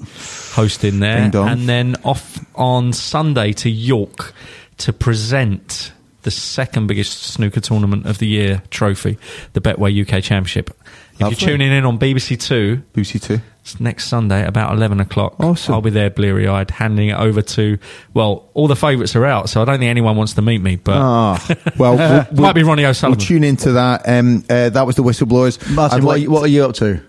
[0.53, 1.29] hosting there.
[1.35, 4.33] And then off on Sunday to York
[4.79, 5.91] to present
[6.23, 9.19] the second biggest snooker tournament of the year trophy,
[9.53, 10.71] the Betway UK Championship.
[11.15, 11.37] If Lovely.
[11.39, 15.39] you're tuning in on BBC Two, BBC Two, it's next Sunday about 11 o'clock.
[15.39, 15.75] Awesome.
[15.75, 17.79] I'll be there bleary eyed, handing it over to,
[18.15, 20.77] well, all the favourites are out, so I don't think anyone wants to meet me,
[20.77, 23.19] but Ah, well, we'll, we'll, Might be Ronnie O'Sullivan.
[23.19, 24.09] We'll tune into that.
[24.09, 25.75] Um, uh, that was the whistleblowers.
[25.75, 27.03] Martin, what, like what are you up to?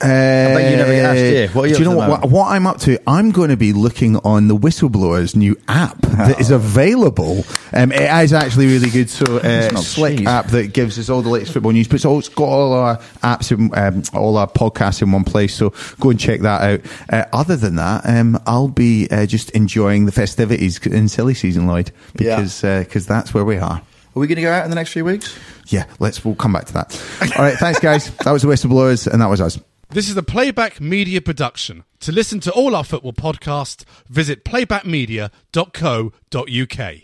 [0.00, 1.04] Uh, bet you never get
[1.44, 1.54] asked.
[1.54, 2.98] What are you do you know what, what, I'm up to?
[3.08, 6.40] I'm going to be looking on the Whistleblowers new app that Oh.
[6.40, 7.44] is available.
[7.72, 9.10] Um, it is actually really good.
[9.10, 12.44] So, uh, Slick app that gives us all the latest football news, but it's, got
[12.44, 15.54] all our apps, in, um, all our podcasts in one place.
[15.54, 16.80] So go and check that out.
[17.12, 21.66] Uh, other than that, um, I'll be uh, just enjoying the festivities in silly season,
[21.66, 22.36] Lloyd, Yeah.
[22.36, 23.82] because because that's where we are.
[24.16, 25.38] Are we going to go out in the next few weeks?
[25.68, 26.24] Yeah, let's.
[26.24, 27.00] We'll come back to that.
[27.36, 28.10] All right, thanks, guys.
[28.24, 29.58] That was the Whistleblowers, and that was us.
[29.90, 31.82] This is a Playback Media production.
[32.00, 36.30] To listen to all our football podcasts, visit playbackmedia.co.uk.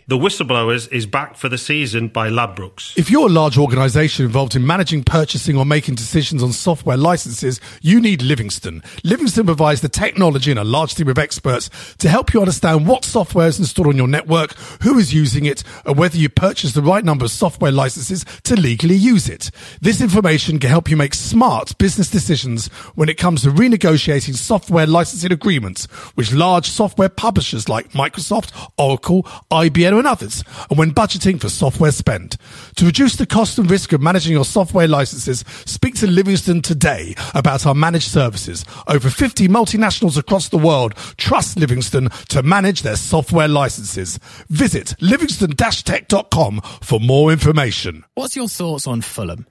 [0.07, 2.97] The Whistleblowers is back for the season by Ladbrokes.
[2.97, 7.59] If you're a large organisation involved in managing, purchasing, or making decisions on software licenses,
[7.81, 8.81] you need Livingstone.
[9.03, 13.03] Livingstone provides the technology and a large team of experts to help you understand what
[13.03, 16.81] software is installed on your network, who is using it, and whether you purchase the
[16.81, 19.51] right number of software licenses to legally use it.
[19.81, 24.84] This information can help you make smart business decisions when it comes to renegotiating software
[24.87, 31.39] licensing agreements with large software publishers like Microsoft, Oracle, IBM, and others, and when budgeting
[31.39, 32.37] for software spend.
[32.75, 37.15] To reduce the cost and risk of managing your software licenses, speak to Livingstone today
[37.33, 38.65] about our managed services.
[38.87, 44.19] Over 50 multinationals across the world trust Livingstone to manage their software licenses.
[44.49, 48.03] Visit livingstone-tech.com for more information.
[48.13, 49.45] What's your thoughts on Fulham?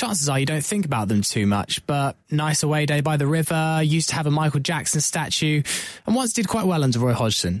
[0.00, 3.26] Chances are you don't think about them too much, but nice away day by the
[3.26, 5.62] river, used to have a Michael Jackson statue,
[6.06, 7.60] and once did quite well under Roy Hodgson.